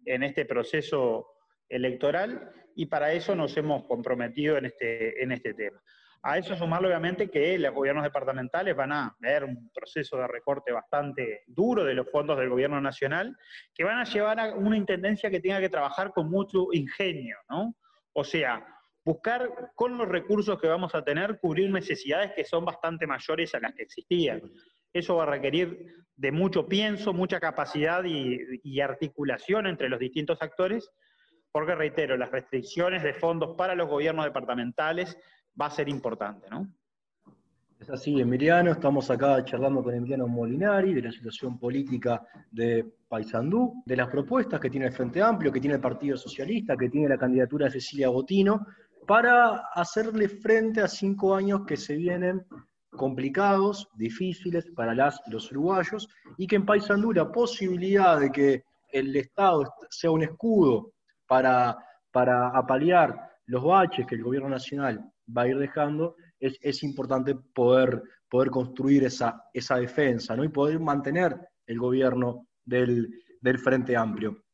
en 0.04 0.22
este 0.22 0.44
proceso 0.44 1.26
electoral 1.68 2.52
y 2.76 2.86
para 2.86 3.12
eso 3.12 3.34
nos 3.34 3.56
hemos 3.56 3.84
comprometido 3.84 4.58
en 4.58 4.66
este, 4.66 5.22
en 5.22 5.32
este 5.32 5.54
tema. 5.54 5.80
A 6.26 6.38
eso 6.38 6.56
sumarlo 6.56 6.88
obviamente 6.88 7.30
que 7.30 7.58
los 7.58 7.74
gobiernos 7.74 8.02
departamentales 8.02 8.74
van 8.74 8.92
a 8.92 9.14
ver 9.18 9.44
un 9.44 9.70
proceso 9.74 10.16
de 10.16 10.26
recorte 10.26 10.72
bastante 10.72 11.44
duro 11.46 11.84
de 11.84 11.92
los 11.92 12.10
fondos 12.10 12.38
del 12.38 12.48
gobierno 12.48 12.80
nacional, 12.80 13.36
que 13.74 13.84
van 13.84 13.98
a 13.98 14.04
llevar 14.04 14.40
a 14.40 14.54
una 14.54 14.76
intendencia 14.76 15.30
que 15.30 15.40
tenga 15.40 15.60
que 15.60 15.68
trabajar 15.68 16.12
con 16.12 16.30
mucho 16.30 16.68
ingenio, 16.72 17.36
¿no? 17.50 17.74
O 18.14 18.24
sea, 18.24 18.64
buscar 19.04 19.72
con 19.74 19.98
los 19.98 20.08
recursos 20.08 20.58
que 20.60 20.66
vamos 20.66 20.94
a 20.94 21.04
tener 21.04 21.38
cubrir 21.38 21.70
necesidades 21.70 22.32
que 22.34 22.44
son 22.44 22.64
bastante 22.64 23.06
mayores 23.06 23.54
a 23.54 23.60
las 23.60 23.74
que 23.74 23.82
existían. 23.82 24.42
Eso 24.92 25.16
va 25.16 25.24
a 25.24 25.26
requerir 25.26 26.04
de 26.16 26.32
mucho 26.32 26.66
pienso, 26.66 27.12
mucha 27.12 27.40
capacidad 27.40 28.04
y, 28.04 28.80
articulación 28.80 29.66
entre 29.66 29.88
los 29.88 29.98
distintos 29.98 30.40
actores, 30.40 30.90
porque 31.50 31.74
reitero, 31.74 32.16
las 32.16 32.30
restricciones 32.30 33.02
de 33.02 33.14
fondos 33.14 33.56
para 33.56 33.74
los 33.74 33.88
gobiernos 33.88 34.24
departamentales 34.24 35.18
va 35.60 35.66
a 35.66 35.70
ser 35.70 35.88
importante, 35.88 36.48
¿no? 36.50 36.68
Es 37.80 37.90
así, 37.90 38.18
Emiliano, 38.18 38.70
estamos 38.70 39.10
acá 39.10 39.44
charlando 39.44 39.82
con 39.82 39.94
Emiliano 39.94 40.26
Molinari 40.26 40.94
de 40.94 41.02
la 41.02 41.12
situación 41.12 41.58
política 41.58 42.22
de 42.50 42.86
Paysandú, 43.08 43.82
de 43.84 43.96
las 43.96 44.08
propuestas 44.08 44.58
que 44.58 44.70
tiene 44.70 44.86
el 44.86 44.92
Frente 44.92 45.20
Amplio, 45.20 45.52
que 45.52 45.60
tiene 45.60 45.74
el 45.74 45.82
Partido 45.82 46.16
Socialista, 46.16 46.76
que 46.76 46.88
tiene 46.88 47.08
la 47.08 47.18
candidatura 47.18 47.66
de 47.66 47.72
Cecilia 47.72 48.08
Botino, 48.08 48.64
para 49.06 49.68
hacerle 49.74 50.28
frente 50.28 50.80
a 50.80 50.88
cinco 50.88 51.34
años 51.34 51.62
que 51.66 51.76
se 51.76 51.94
vienen 51.96 52.44
complicados, 52.90 53.88
difíciles 53.94 54.66
para 54.74 54.94
los 55.26 55.50
uruguayos, 55.50 56.08
y 56.38 56.46
que 56.46 56.56
en 56.56 56.64
Paysandú 56.64 57.12
la 57.12 57.30
posibilidad 57.30 58.20
de 58.20 58.30
que 58.30 58.64
el 58.92 59.14
Estado 59.16 59.74
sea 59.90 60.10
un 60.10 60.22
escudo 60.22 60.92
para, 61.26 61.76
para 62.12 62.48
apalear 62.48 63.34
los 63.46 63.64
baches 63.64 64.06
que 64.06 64.14
el 64.14 64.22
gobierno 64.22 64.48
nacional 64.48 65.04
va 65.36 65.42
a 65.42 65.48
ir 65.48 65.58
dejando, 65.58 66.16
es, 66.38 66.82
importante 66.82 67.34
poder, 67.34 68.02
poder 68.28 68.50
construir 68.50 69.04
esa, 69.04 69.48
esa 69.52 69.76
defensa 69.76 70.36
¿no? 70.36 70.44
y 70.44 70.48
poder 70.48 70.78
mantener 70.78 71.36
el 71.66 71.78
gobierno 71.78 72.46
del, 72.64 73.20
Frente 73.62 73.96
Amplio. 73.96 74.44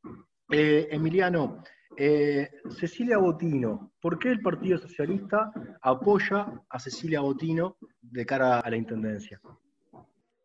Eh, 0.51 0.89
Emiliano, 0.91 1.63
eh, 1.97 2.49
Cecilia 2.71 3.19
Botino, 3.19 3.93
¿por 4.01 4.19
qué 4.19 4.31
el 4.31 4.41
Partido 4.41 4.79
Socialista 4.79 5.53
apoya 5.83 6.63
a 6.69 6.79
Cecilia 6.79 7.21
Botino 7.21 7.77
de 8.01 8.25
cara 8.25 8.61
a 8.61 8.71
la 8.71 8.77
Intendencia? 8.77 9.41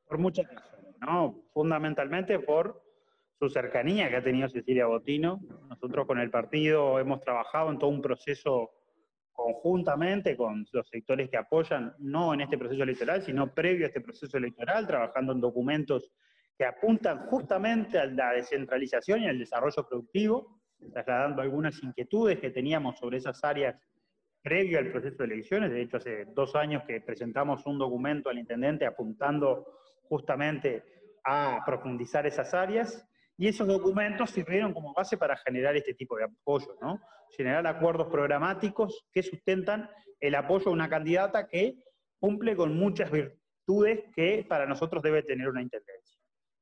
Por 0.07 0.17
muchas 0.17 0.47
razones, 0.47 0.95
¿no? 0.99 1.43
Fundamentalmente 1.53 2.39
por 2.39 2.81
su 3.39 3.49
cercanía 3.49 4.09
que 4.09 4.17
ha 4.17 4.23
tenido 4.23 4.49
Cecilia 4.49 4.87
Botino. 4.87 5.39
Nosotros 5.69 6.07
con 6.07 6.19
el 6.19 6.31
partido 6.31 6.99
hemos 6.99 7.21
trabajado 7.21 7.69
en 7.71 7.79
todo 7.79 7.89
un 7.89 8.01
proceso 8.01 8.71
conjuntamente 9.31 10.37
con 10.37 10.65
los 10.71 10.87
sectores 10.87 11.29
que 11.29 11.37
apoyan, 11.37 11.93
no 11.99 12.33
en 12.33 12.41
este 12.41 12.57
proceso 12.57 12.83
electoral, 12.83 13.21
sino 13.21 13.53
previo 13.53 13.85
a 13.85 13.87
este 13.89 14.01
proceso 14.01 14.37
electoral, 14.37 14.87
trabajando 14.87 15.33
en 15.33 15.41
documentos 15.41 16.11
que 16.57 16.65
apuntan 16.65 17.27
justamente 17.27 17.99
a 17.99 18.05
la 18.05 18.31
descentralización 18.31 19.23
y 19.23 19.27
al 19.27 19.37
desarrollo 19.37 19.85
productivo 19.87 20.61
trasladando 20.93 21.41
algunas 21.41 21.81
inquietudes 21.83 22.39
que 22.39 22.51
teníamos 22.51 22.97
sobre 22.99 23.17
esas 23.17 23.43
áreas 23.43 23.75
previo 24.41 24.77
al 24.77 24.91
proceso 24.91 25.17
de 25.17 25.33
elecciones. 25.33 25.71
De 25.71 25.81
hecho, 25.81 25.97
hace 25.97 26.25
dos 26.25 26.55
años 26.55 26.83
que 26.85 27.01
presentamos 27.01 27.65
un 27.65 27.79
documento 27.79 28.29
al 28.29 28.37
intendente 28.37 28.85
apuntando 28.85 29.79
justamente 30.07 30.83
a 31.23 31.63
profundizar 31.65 32.27
esas 32.27 32.53
áreas. 32.53 33.07
Y 33.37 33.47
esos 33.47 33.67
documentos 33.67 34.29
sirvieron 34.29 34.71
como 34.71 34.93
base 34.93 35.17
para 35.17 35.35
generar 35.35 35.75
este 35.75 35.95
tipo 35.95 36.15
de 36.15 36.25
apoyo, 36.25 36.77
¿no? 36.79 37.01
Generar 37.35 37.65
acuerdos 37.65 38.07
programáticos 38.07 39.07
que 39.11 39.23
sustentan 39.23 39.89
el 40.19 40.35
apoyo 40.35 40.69
a 40.69 40.73
una 40.73 40.87
candidata 40.87 41.47
que 41.47 41.83
cumple 42.19 42.55
con 42.55 42.77
muchas 42.77 43.11
virtudes 43.11 44.03
que 44.15 44.45
para 44.47 44.65
nosotros 44.65 45.01
debe 45.01 45.23
tener 45.23 45.49
una 45.49 45.61
intendencia. 45.61 46.21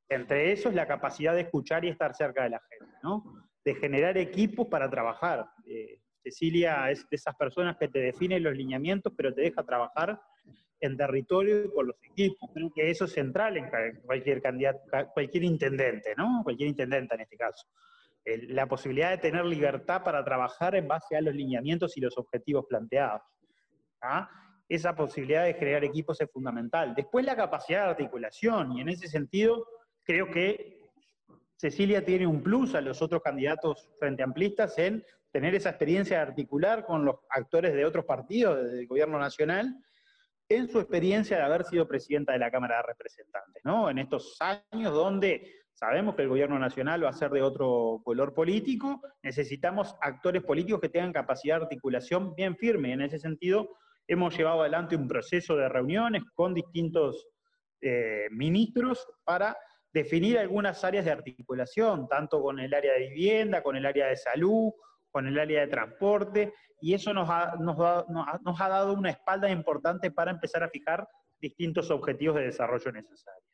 Entre 0.09 0.51
esos, 0.51 0.73
la 0.73 0.87
capacidad 0.87 1.33
de 1.33 1.41
escuchar 1.41 1.83
y 1.85 1.89
estar 1.89 2.15
cerca 2.15 2.43
de 2.43 2.51
la 2.51 2.61
gente, 2.69 2.95
¿no? 3.03 3.42
De 3.63 3.75
generar 3.75 4.17
equipos 4.17 4.67
para 4.67 4.89
trabajar. 4.89 5.45
Eh, 5.65 5.99
Cecilia 6.23 6.89
es 6.89 7.07
de 7.09 7.15
esas 7.15 7.35
personas 7.35 7.77
que 7.77 7.87
te 7.87 7.99
definen 7.99 8.43
los 8.43 8.55
lineamientos, 8.55 9.13
pero 9.15 9.33
te 9.33 9.41
deja 9.41 9.63
trabajar 9.63 10.19
en 10.79 10.97
territorio 10.97 11.65
y 11.65 11.69
con 11.69 11.87
los 11.87 11.95
equipos. 12.03 12.49
Creo 12.53 12.71
que 12.73 12.89
eso 12.89 13.05
es 13.05 13.11
central 13.11 13.57
en 13.57 13.69
cualquier 14.05 14.41
candidato, 14.41 14.79
cualquier 15.13 15.43
intendente, 15.43 16.13
¿no? 16.17 16.41
Cualquier 16.43 16.69
intendente 16.69 17.15
en 17.15 17.21
este 17.21 17.37
caso. 17.37 17.67
la 18.25 18.67
posibilidad 18.67 19.11
de 19.11 19.17
tener 19.17 19.45
libertad 19.45 20.01
para 20.01 20.23
trabajar 20.23 20.75
en 20.75 20.87
base 20.87 21.15
a 21.17 21.21
los 21.21 21.35
lineamientos 21.35 21.97
y 21.97 22.01
los 22.01 22.17
objetivos 22.17 22.65
planteados. 22.69 23.21
¿ah? 24.01 24.29
Esa 24.69 24.95
posibilidad 24.95 25.43
de 25.43 25.57
crear 25.57 25.83
equipos 25.83 26.19
es 26.21 26.31
fundamental. 26.31 26.93
Después 26.95 27.25
la 27.25 27.35
capacidad 27.35 27.83
de 27.83 27.91
articulación, 27.91 28.77
y 28.77 28.81
en 28.81 28.89
ese 28.89 29.07
sentido 29.09 29.67
creo 30.03 30.29
que 30.31 30.82
Cecilia 31.55 32.03
tiene 32.03 32.27
un 32.27 32.41
plus 32.41 32.75
a 32.75 32.81
los 32.81 33.01
otros 33.01 33.21
candidatos 33.21 33.89
frente 33.99 34.23
amplistas 34.23 34.77
en 34.77 35.03
tener 35.31 35.55
esa 35.55 35.69
experiencia 35.69 36.17
de 36.17 36.23
articular 36.23 36.85
con 36.85 37.05
los 37.05 37.15
actores 37.29 37.73
de 37.73 37.85
otros 37.85 38.05
partidos 38.05 38.71
del 38.71 38.87
gobierno 38.87 39.17
nacional 39.17 39.75
en 40.49 40.69
su 40.69 40.79
experiencia 40.79 41.37
de 41.37 41.43
haber 41.43 41.63
sido 41.63 41.87
presidenta 41.87 42.33
de 42.33 42.39
la 42.39 42.51
Cámara 42.51 42.77
de 42.77 42.83
Representantes, 42.83 43.63
¿no? 43.63 43.89
En 43.89 43.97
estos 43.97 44.37
años 44.39 44.93
donde 44.93 45.63
Sabemos 45.73 46.15
que 46.15 46.21
el 46.21 46.29
gobierno 46.29 46.59
nacional 46.59 47.03
va 47.03 47.09
a 47.09 47.13
ser 47.13 47.31
de 47.31 47.41
otro 47.41 48.01
color 48.03 48.33
político, 48.33 49.01
necesitamos 49.23 49.95
actores 50.01 50.43
políticos 50.43 50.79
que 50.79 50.89
tengan 50.89 51.11
capacidad 51.11 51.57
de 51.57 51.63
articulación 51.63 52.35
bien 52.35 52.55
firme. 52.55 52.93
En 52.93 53.01
ese 53.01 53.17
sentido, 53.17 53.69
hemos 54.07 54.37
llevado 54.37 54.61
adelante 54.61 54.95
un 54.95 55.07
proceso 55.07 55.57
de 55.57 55.67
reuniones 55.67 56.23
con 56.35 56.53
distintos 56.53 57.27
eh, 57.81 58.27
ministros 58.31 59.05
para 59.23 59.57
definir 59.93 60.39
algunas 60.39 60.83
áreas 60.83 61.05
de 61.05 61.11
articulación, 61.11 62.07
tanto 62.07 62.41
con 62.41 62.59
el 62.59 62.73
área 62.73 62.93
de 62.93 63.09
vivienda, 63.09 63.61
con 63.61 63.75
el 63.75 63.85
área 63.85 64.07
de 64.07 64.17
salud, 64.17 64.73
con 65.11 65.27
el 65.27 65.37
área 65.37 65.61
de 65.61 65.67
transporte, 65.67 66.53
y 66.81 66.95
eso 66.95 67.13
nos 67.13 67.29
ha, 67.29 67.55
nos, 67.59 67.79
ha 67.79 68.69
dado 68.69 68.93
una 68.93 69.11
espalda 69.11 69.49
importante 69.49 70.11
para 70.11 70.31
empezar 70.31 70.63
a 70.63 70.69
fijar 70.69 71.07
distintos 71.39 71.91
objetivos 71.91 72.35
de 72.37 72.45
desarrollo 72.45 72.91
necesarios. 72.91 73.47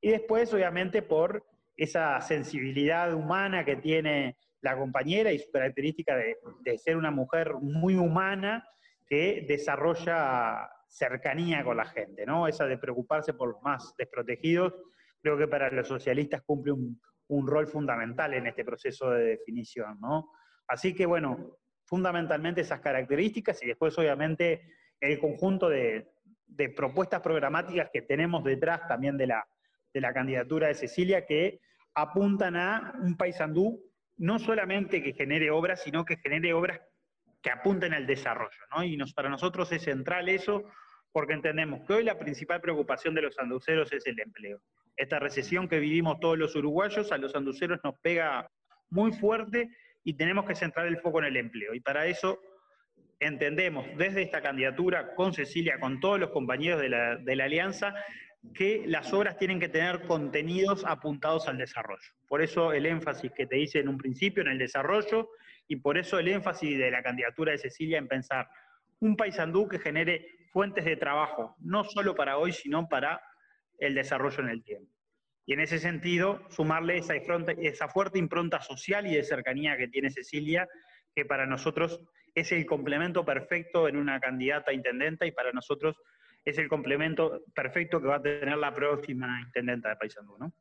Y 0.00 0.10
después, 0.10 0.52
obviamente, 0.54 1.02
por 1.02 1.44
esa 1.76 2.20
sensibilidad 2.20 3.12
humana 3.12 3.64
que 3.64 3.76
tiene 3.76 4.38
la 4.62 4.76
compañera 4.76 5.30
y 5.32 5.38
su 5.38 5.50
característica 5.50 6.16
de, 6.16 6.36
de, 6.62 6.78
ser 6.78 6.96
una 6.96 7.10
mujer 7.10 7.54
muy 7.60 7.96
humana 7.96 8.66
que 9.06 9.44
desarrolla 9.46 10.70
cercanía 10.88 11.62
con 11.62 11.76
la 11.76 11.84
gente, 11.84 12.24
¿no? 12.24 12.48
Esa 12.48 12.64
de 12.66 12.78
preocuparse 12.78 13.34
por 13.34 13.50
los 13.50 13.62
más 13.62 13.94
desprotegidos, 13.98 14.72
creo 15.24 15.38
que 15.38 15.48
para 15.48 15.70
los 15.70 15.88
socialistas 15.88 16.42
cumple 16.42 16.72
un, 16.72 17.00
rol 17.46 17.66
fundamental 17.66 18.34
en 18.34 18.46
este 18.46 18.62
proceso 18.62 19.10
de 19.10 19.24
definición, 19.24 19.98
¿no? 20.00 20.30
Así 20.68 20.94
que, 20.94 21.06
bueno, 21.06 21.56
fundamentalmente 21.86 22.60
esas 22.60 22.80
características 22.80 23.62
y 23.62 23.66
después, 23.66 23.98
obviamente, 23.98 24.68
el 25.00 25.18
conjunto 25.18 25.70
de, 25.70 26.12
propuestas 26.76 27.22
programáticas 27.22 27.88
que 27.90 28.02
tenemos 28.02 28.44
detrás 28.44 28.86
también 28.86 29.16
de 29.16 29.26
la, 29.28 29.44
de 29.94 30.00
la 30.02 30.12
candidatura 30.12 30.68
de 30.68 30.74
Cecilia 30.74 31.24
que 31.24 31.60
apuntan 31.94 32.54
a 32.54 32.92
un 33.00 33.16
paisandú 33.16 33.82
no 34.18 34.38
solamente 34.38 35.02
que 35.02 35.14
genere 35.14 35.50
obras, 35.50 35.82
sino 35.82 36.04
que 36.04 36.18
genere 36.18 36.52
obras 36.52 36.80
que 37.42 37.50
apunten 37.50 37.94
al 37.94 38.06
desarrollo. 38.06 38.60
¿no? 38.76 38.84
Y 38.84 38.98
para 39.14 39.30
nosotros 39.30 39.72
es 39.72 39.82
central 39.82 40.28
eso, 40.28 40.64
porque 41.12 41.32
entendemos 41.32 41.80
que 41.86 41.94
hoy 41.94 42.04
la 42.04 42.18
principal 42.18 42.60
preocupación 42.60 43.14
de 43.14 43.22
los 43.22 43.38
anduceros 43.38 43.90
es 43.92 44.06
el 44.06 44.20
empleo. 44.20 44.60
Esta 44.96 45.18
recesión 45.18 45.68
que 45.68 45.80
vivimos 45.80 46.20
todos 46.20 46.38
los 46.38 46.54
uruguayos, 46.54 47.10
a 47.12 47.18
los 47.18 47.34
anduceros 47.34 47.80
nos 47.82 47.98
pega 48.00 48.48
muy 48.90 49.12
fuerte 49.12 49.70
y 50.04 50.14
tenemos 50.14 50.44
que 50.44 50.54
centrar 50.54 50.86
el 50.86 50.98
foco 50.98 51.18
en 51.20 51.26
el 51.26 51.36
empleo. 51.36 51.74
Y 51.74 51.80
para 51.80 52.06
eso 52.06 52.38
entendemos 53.18 53.86
desde 53.96 54.22
esta 54.22 54.40
candidatura 54.40 55.14
con 55.14 55.32
Cecilia, 55.32 55.78
con 55.80 56.00
todos 56.00 56.20
los 56.20 56.30
compañeros 56.30 56.80
de 56.80 56.88
la, 56.88 57.44
alianza, 57.44 57.94
que 58.52 58.84
las 58.86 59.12
obras 59.12 59.38
tienen 59.38 59.58
que 59.58 59.68
tener 59.68 60.02
contenidos 60.02 60.84
apuntados 60.84 61.48
al 61.48 61.56
desarrollo. 61.56 62.12
Por 62.28 62.42
eso 62.42 62.72
el 62.72 62.86
énfasis 62.86 63.32
que 63.32 63.46
te 63.46 63.58
hice 63.58 63.80
en 63.80 63.88
un 63.88 63.96
principio 63.96 64.42
en 64.42 64.50
el 64.50 64.58
desarrollo 64.58 65.30
y 65.66 65.76
por 65.76 65.96
eso 65.96 66.18
el 66.18 66.28
énfasis 66.28 66.78
de 66.78 66.90
la 66.90 67.02
candidatura 67.02 67.52
de 67.52 67.58
Cecilia 67.58 67.98
en 67.98 68.06
pensar 68.06 68.48
un 69.00 69.16
paisandú 69.16 69.66
que 69.66 69.78
genere 69.78 70.28
fuentes 70.52 70.84
de 70.84 70.96
trabajo, 70.96 71.56
no 71.58 71.84
solo 71.84 72.14
para 72.14 72.36
hoy, 72.36 72.52
sino 72.52 72.86
para 72.88 73.20
el 73.78 73.94
desarrollo 73.94 74.40
en 74.40 74.48
el 74.48 74.62
tiempo. 74.62 74.90
Y 75.46 75.52
en 75.52 75.60
ese 75.60 75.78
sentido, 75.78 76.40
sumarle 76.48 76.96
esa, 76.96 77.14
esa 77.16 77.88
fuerte 77.88 78.18
impronta 78.18 78.60
social 78.60 79.06
y 79.06 79.14
de 79.14 79.24
cercanía 79.24 79.76
que 79.76 79.88
tiene 79.88 80.10
Cecilia, 80.10 80.66
que 81.14 81.24
para 81.24 81.46
nosotros 81.46 82.00
es 82.34 82.50
el 82.52 82.66
complemento 82.66 83.24
perfecto 83.24 83.88
en 83.88 83.96
una 83.96 84.18
candidata 84.20 84.70
a 84.70 84.74
intendenta 84.74 85.26
y 85.26 85.32
para 85.32 85.52
nosotros 85.52 85.96
es 86.44 86.58
el 86.58 86.68
complemento 86.68 87.42
perfecto 87.54 88.00
que 88.00 88.08
va 88.08 88.16
a 88.16 88.22
tener 88.22 88.56
la 88.58 88.72
próxima 88.74 89.40
intendenta 89.40 89.90
de 89.90 89.96
Paysandú, 89.96 90.36
¿no? 90.38 90.52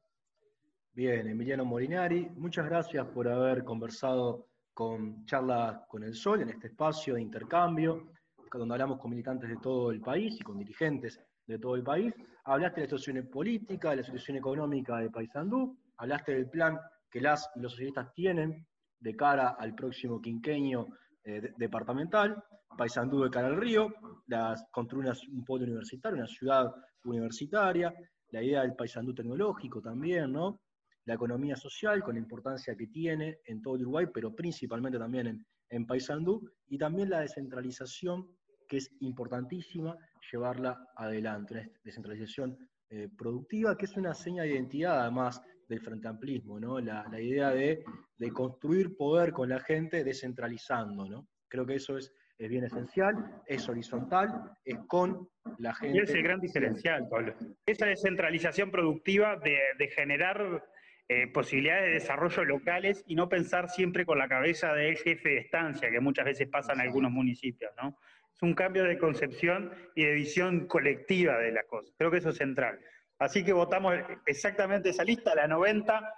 Bien, 0.94 1.28
Emiliano 1.28 1.66
Morinari, 1.66 2.30
muchas 2.36 2.68
gracias 2.68 3.06
por 3.08 3.28
haber 3.28 3.64
conversado 3.64 4.48
con 4.74 5.26
Charlas 5.26 5.82
con 5.88 6.04
el 6.04 6.14
Sol 6.14 6.42
en 6.42 6.50
este 6.50 6.68
espacio 6.68 7.16
de 7.16 7.22
intercambio, 7.22 8.12
donde 8.52 8.76
hablamos 8.76 9.00
con 9.00 9.10
militantes 9.10 9.50
de 9.50 9.58
todo 9.58 9.92
el 9.92 10.00
país 10.02 10.40
y 10.40 10.44
con 10.44 10.60
dirigentes 10.60 11.20
de 11.48 11.60
todo 11.60 11.76
el 11.76 11.84
país. 11.84 12.14
Hablaste 12.46 12.82
de 12.82 12.88
la 12.88 12.98
situación 12.98 13.30
política, 13.30 13.92
de 13.92 13.98
la 13.98 14.04
situación 14.04 14.38
económica 14.38 14.98
de 14.98 15.10
Paysandú, 15.10 15.78
hablaste 15.98 16.34
del 16.34 16.50
plan 16.50 16.80
que 17.10 17.22
las 17.22 17.50
los 17.56 17.74
socialistas 17.74 18.14
tienen 18.14 18.66
de 19.00 19.16
cara 19.16 19.56
al 19.60 19.76
próximo 19.76 20.22
quinquenio 20.22 20.88
eh, 21.24 21.54
departamental, 21.58 22.44
Paysandú 22.78 23.24
de 23.24 23.30
cara 23.30 23.48
al 23.48 23.58
río, 23.58 23.94
las, 24.28 24.66
construir 24.72 25.12
un 25.32 25.46
polo 25.46 25.64
universitario, 25.64 26.18
una 26.18 26.28
ciudad 26.28 26.74
universitaria, 27.04 27.94
la 28.30 28.42
idea 28.42 28.62
del 28.62 28.76
Paysandú 28.76 29.14
tecnológico 29.14 29.82
también, 29.82 30.32
¿no? 30.32 30.62
La 31.06 31.16
economía 31.16 31.56
social 31.56 32.02
con 32.02 32.16
la 32.16 32.22
importancia 32.22 32.76
que 32.76 32.88
tiene 32.88 33.40
en 33.46 33.62
todo 33.62 33.76
Uruguay, 33.76 34.08
pero 34.14 34.34
principalmente 34.34 34.98
también 34.98 35.28
en, 35.28 35.46
en 35.70 35.86
Paysandú, 35.86 36.50
y 36.68 36.78
también 36.78 37.10
la 37.10 37.20
descentralización, 37.20 38.28
que 38.68 38.78
es 38.78 38.90
importantísima 39.02 39.96
llevarla 40.32 40.78
adelante, 40.96 41.54
una 41.54 41.70
descentralización 41.84 42.58
eh, 42.90 43.10
productiva, 43.18 43.76
que 43.76 43.86
es 43.86 43.98
una 43.98 44.14
seña 44.14 44.44
de 44.44 44.50
identidad 44.50 45.02
además 45.02 45.42
del 45.68 45.82
frente 45.82 46.08
amplismo, 46.08 46.60
¿no? 46.60 46.80
La, 46.80 47.08
idea 47.20 47.50
de, 47.50 47.84
construir 48.32 48.96
poder 48.96 49.34
con 49.34 49.50
la 49.50 49.60
gente 49.60 50.04
descentralizando, 50.04 51.10
¿no? 51.10 51.28
Creo 51.48 51.66
que 51.66 51.76
eso 51.76 51.98
es, 51.98 52.14
es 52.38 52.50
bien 52.50 52.66
esencial, 52.66 53.42
es 53.48 53.68
horizontal, 53.68 54.52
es 54.64 54.78
con 54.88 55.28
la 55.58 55.74
gente. 55.74 55.98
Y 55.98 56.02
es 56.02 56.12
el 56.12 56.24
gran 56.24 56.40
diferencial, 56.40 57.08
Pablo. 57.10 57.36
Esa 57.66 57.88
descentralización 57.88 58.70
productiva 58.70 59.38
de, 59.38 59.88
generar 59.88 60.64
eh, 61.08 61.28
posibilidades 61.28 61.86
de 61.86 61.94
desarrollo 61.94 62.46
locales 62.46 63.04
y 63.08 63.16
no 63.16 63.28
pensar 63.28 63.70
siempre 63.70 64.06
con 64.06 64.20
la 64.20 64.28
cabeza 64.28 64.74
del 64.74 64.98
jefe 64.98 65.30
de 65.30 65.38
estancia, 65.40 65.90
que 65.90 66.00
muchas 66.00 66.26
veces 66.26 66.48
pasa 66.48 66.74
en 66.74 66.82
algunos 66.82 67.12
municipios, 67.12 67.72
¿no? 67.82 67.98
Es 68.36 68.42
un 68.42 68.54
cambio 68.54 68.84
de 68.84 68.98
concepción 68.98 69.72
y 69.96 70.06
de 70.06 70.14
visión 70.14 70.68
colectiva 70.68 71.38
de 71.38 71.52
la 71.52 71.64
cosa. 71.64 71.92
Creo 71.98 72.12
que 72.12 72.18
eso 72.18 72.30
es 72.30 72.38
central. 72.38 72.80
Así 73.20 73.44
que 73.44 73.54
votamos 73.54 73.96
exactamente 74.26 74.90
esa 74.90 75.04
lista, 75.04 75.36
la 75.36 75.48
90, 75.48 76.14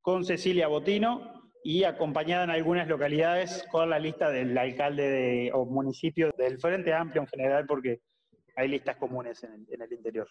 con 0.00 0.24
Cecilia 0.24 0.68
Botino 0.68 1.50
y 1.64 1.84
acompañada 1.84 2.44
en 2.44 2.50
algunas 2.50 2.88
localidades 2.88 3.66
con 3.70 3.90
la 3.90 3.98
lista 3.98 4.30
del 4.30 4.56
alcalde 4.56 5.08
de, 5.08 5.50
o 5.52 5.64
municipio 5.64 6.30
del 6.38 6.58
Frente 6.58 6.92
Amplio 6.92 7.22
en 7.22 7.28
general, 7.28 7.66
porque 7.66 8.00
hay 8.56 8.68
listas 8.68 8.96
comunes 8.96 9.42
en 9.44 9.66
el, 9.68 9.92
interior. 9.92 10.28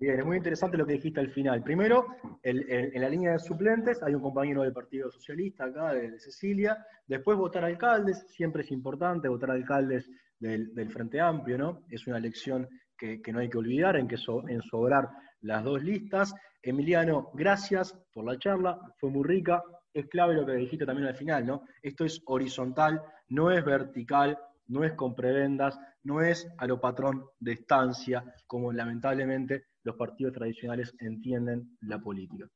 Bien, 0.00 0.18
es 0.18 0.24
muy 0.24 0.38
interesante 0.38 0.78
lo 0.78 0.86
que 0.86 0.94
dijiste 0.94 1.20
al 1.20 1.28
final. 1.28 1.62
Primero, 1.62 2.06
en 2.42 2.98
la 3.02 3.08
línea 3.10 3.32
de 3.32 3.38
suplentes 3.38 4.02
hay 4.02 4.14
un 4.14 4.22
compañero 4.22 4.62
del 4.62 4.72
Partido 4.72 5.10
Socialista 5.10 5.64
acá, 5.64 5.92
de, 5.92 6.18
Cecilia. 6.18 6.86
Después 7.06 7.36
votar 7.36 7.66
alcaldes, 7.66 8.24
siempre 8.30 8.62
es 8.62 8.70
importante 8.70 9.28
votar 9.28 9.50
alcaldes 9.50 10.08
del, 10.38 10.72
Frente 10.90 11.20
Amplio, 11.20 11.58
¿no? 11.58 11.84
Es 11.90 12.06
una 12.06 12.16
elección 12.16 12.66
que, 12.96 13.20
no 13.30 13.40
hay 13.40 13.50
que 13.50 13.58
olvidar, 13.58 13.96
en 13.96 14.08
que 14.08 14.16
en 14.48 14.62
sobrar 14.62 15.10
las 15.42 15.62
dos 15.62 15.82
listas. 15.84 16.34
Emiliano, 16.62 17.30
gracias 17.34 17.94
por 18.14 18.24
la 18.24 18.38
charla, 18.38 18.80
fue 18.96 19.10
muy 19.10 19.28
rica. 19.28 19.62
Es 19.92 20.06
clave 20.06 20.32
lo 20.32 20.46
que 20.46 20.52
dijiste 20.52 20.86
también 20.86 21.08
al 21.08 21.16
final, 21.16 21.44
¿no? 21.44 21.64
Esto 21.82 22.06
es 22.06 22.22
horizontal, 22.24 23.02
no 23.28 23.50
es 23.50 23.62
vertical, 23.62 24.38
no 24.68 24.82
es 24.82 24.94
con 24.94 25.14
prebendas, 25.14 25.78
no 26.04 26.22
es 26.22 26.48
a 26.56 26.66
lo 26.66 26.80
patrón 26.80 27.26
de 27.38 27.52
estancia, 27.52 28.24
como 28.46 28.72
lamentablemente 28.72 29.64
los 29.82 29.96
partidos 29.96 30.34
tradicionales 30.34 30.94
entienden 31.00 31.76
la 31.80 31.98
política. 31.98 32.46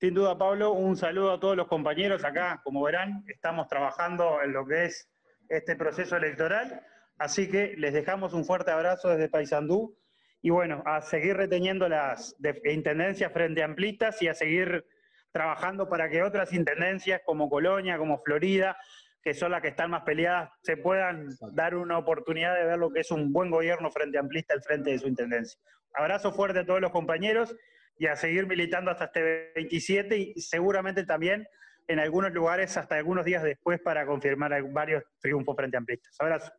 Sin 0.00 0.14
duda, 0.14 0.36
Pablo, 0.36 0.72
un 0.72 0.96
saludo 0.96 1.32
a 1.32 1.40
todos 1.40 1.56
los 1.56 1.68
compañeros 1.68 2.24
acá. 2.24 2.60
Como 2.64 2.82
verán, 2.82 3.24
estamos 3.28 3.68
trabajando 3.68 4.42
en 4.42 4.52
lo 4.52 4.66
que 4.66 4.86
es 4.86 5.08
este 5.48 5.76
proceso 5.76 6.16
electoral, 6.16 6.84
así 7.18 7.48
que 7.48 7.74
les 7.76 7.92
dejamos 7.92 8.32
un 8.32 8.44
fuerte 8.44 8.70
abrazo 8.70 9.10
desde 9.10 9.28
Paysandú 9.28 9.96
y 10.40 10.50
bueno, 10.50 10.82
a 10.86 11.02
seguir 11.02 11.36
reteniendo 11.36 11.88
las 11.88 12.36
intendencias 12.64 13.32
frente 13.32 13.62
amplistas 13.62 14.20
y 14.22 14.28
a 14.28 14.34
seguir 14.34 14.84
trabajando 15.30 15.88
para 15.88 16.08
que 16.10 16.22
otras 16.22 16.52
intendencias 16.52 17.20
como 17.24 17.48
Colonia, 17.48 17.96
como 17.96 18.18
Florida, 18.18 18.76
que 19.22 19.34
son 19.34 19.52
las 19.52 19.62
que 19.62 19.68
están 19.68 19.90
más 19.90 20.02
peleadas, 20.02 20.50
se 20.62 20.76
puedan 20.76 21.28
dar 21.52 21.74
una 21.74 21.98
oportunidad 21.98 22.54
de 22.56 22.64
ver 22.64 22.78
lo 22.78 22.90
que 22.90 23.00
es 23.00 23.10
un 23.10 23.32
buen 23.32 23.50
gobierno 23.50 23.90
frente 23.90 24.18
amplista 24.18 24.54
al 24.54 24.62
frente 24.62 24.90
de 24.90 24.98
su 24.98 25.08
intendencia. 25.08 25.60
Abrazo 25.94 26.32
fuerte 26.32 26.60
a 26.60 26.66
todos 26.66 26.80
los 26.80 26.90
compañeros 26.90 27.54
y 27.98 28.06
a 28.06 28.16
seguir 28.16 28.46
militando 28.46 28.90
hasta 28.90 29.04
este 29.04 29.52
27 29.54 30.16
y 30.16 30.40
seguramente 30.40 31.04
también 31.04 31.46
en 31.88 31.98
algunos 31.98 32.32
lugares 32.32 32.76
hasta 32.76 32.96
algunos 32.96 33.24
días 33.24 33.42
después 33.42 33.80
para 33.80 34.06
confirmar 34.06 34.60
varios 34.70 35.04
triunfos 35.20 35.54
frente 35.56 35.76
amplistas. 35.76 36.16
Abrazo. 36.18 36.52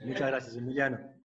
Muchas 0.00 0.28
gracias, 0.28 0.56
Emiliano. 0.56 1.12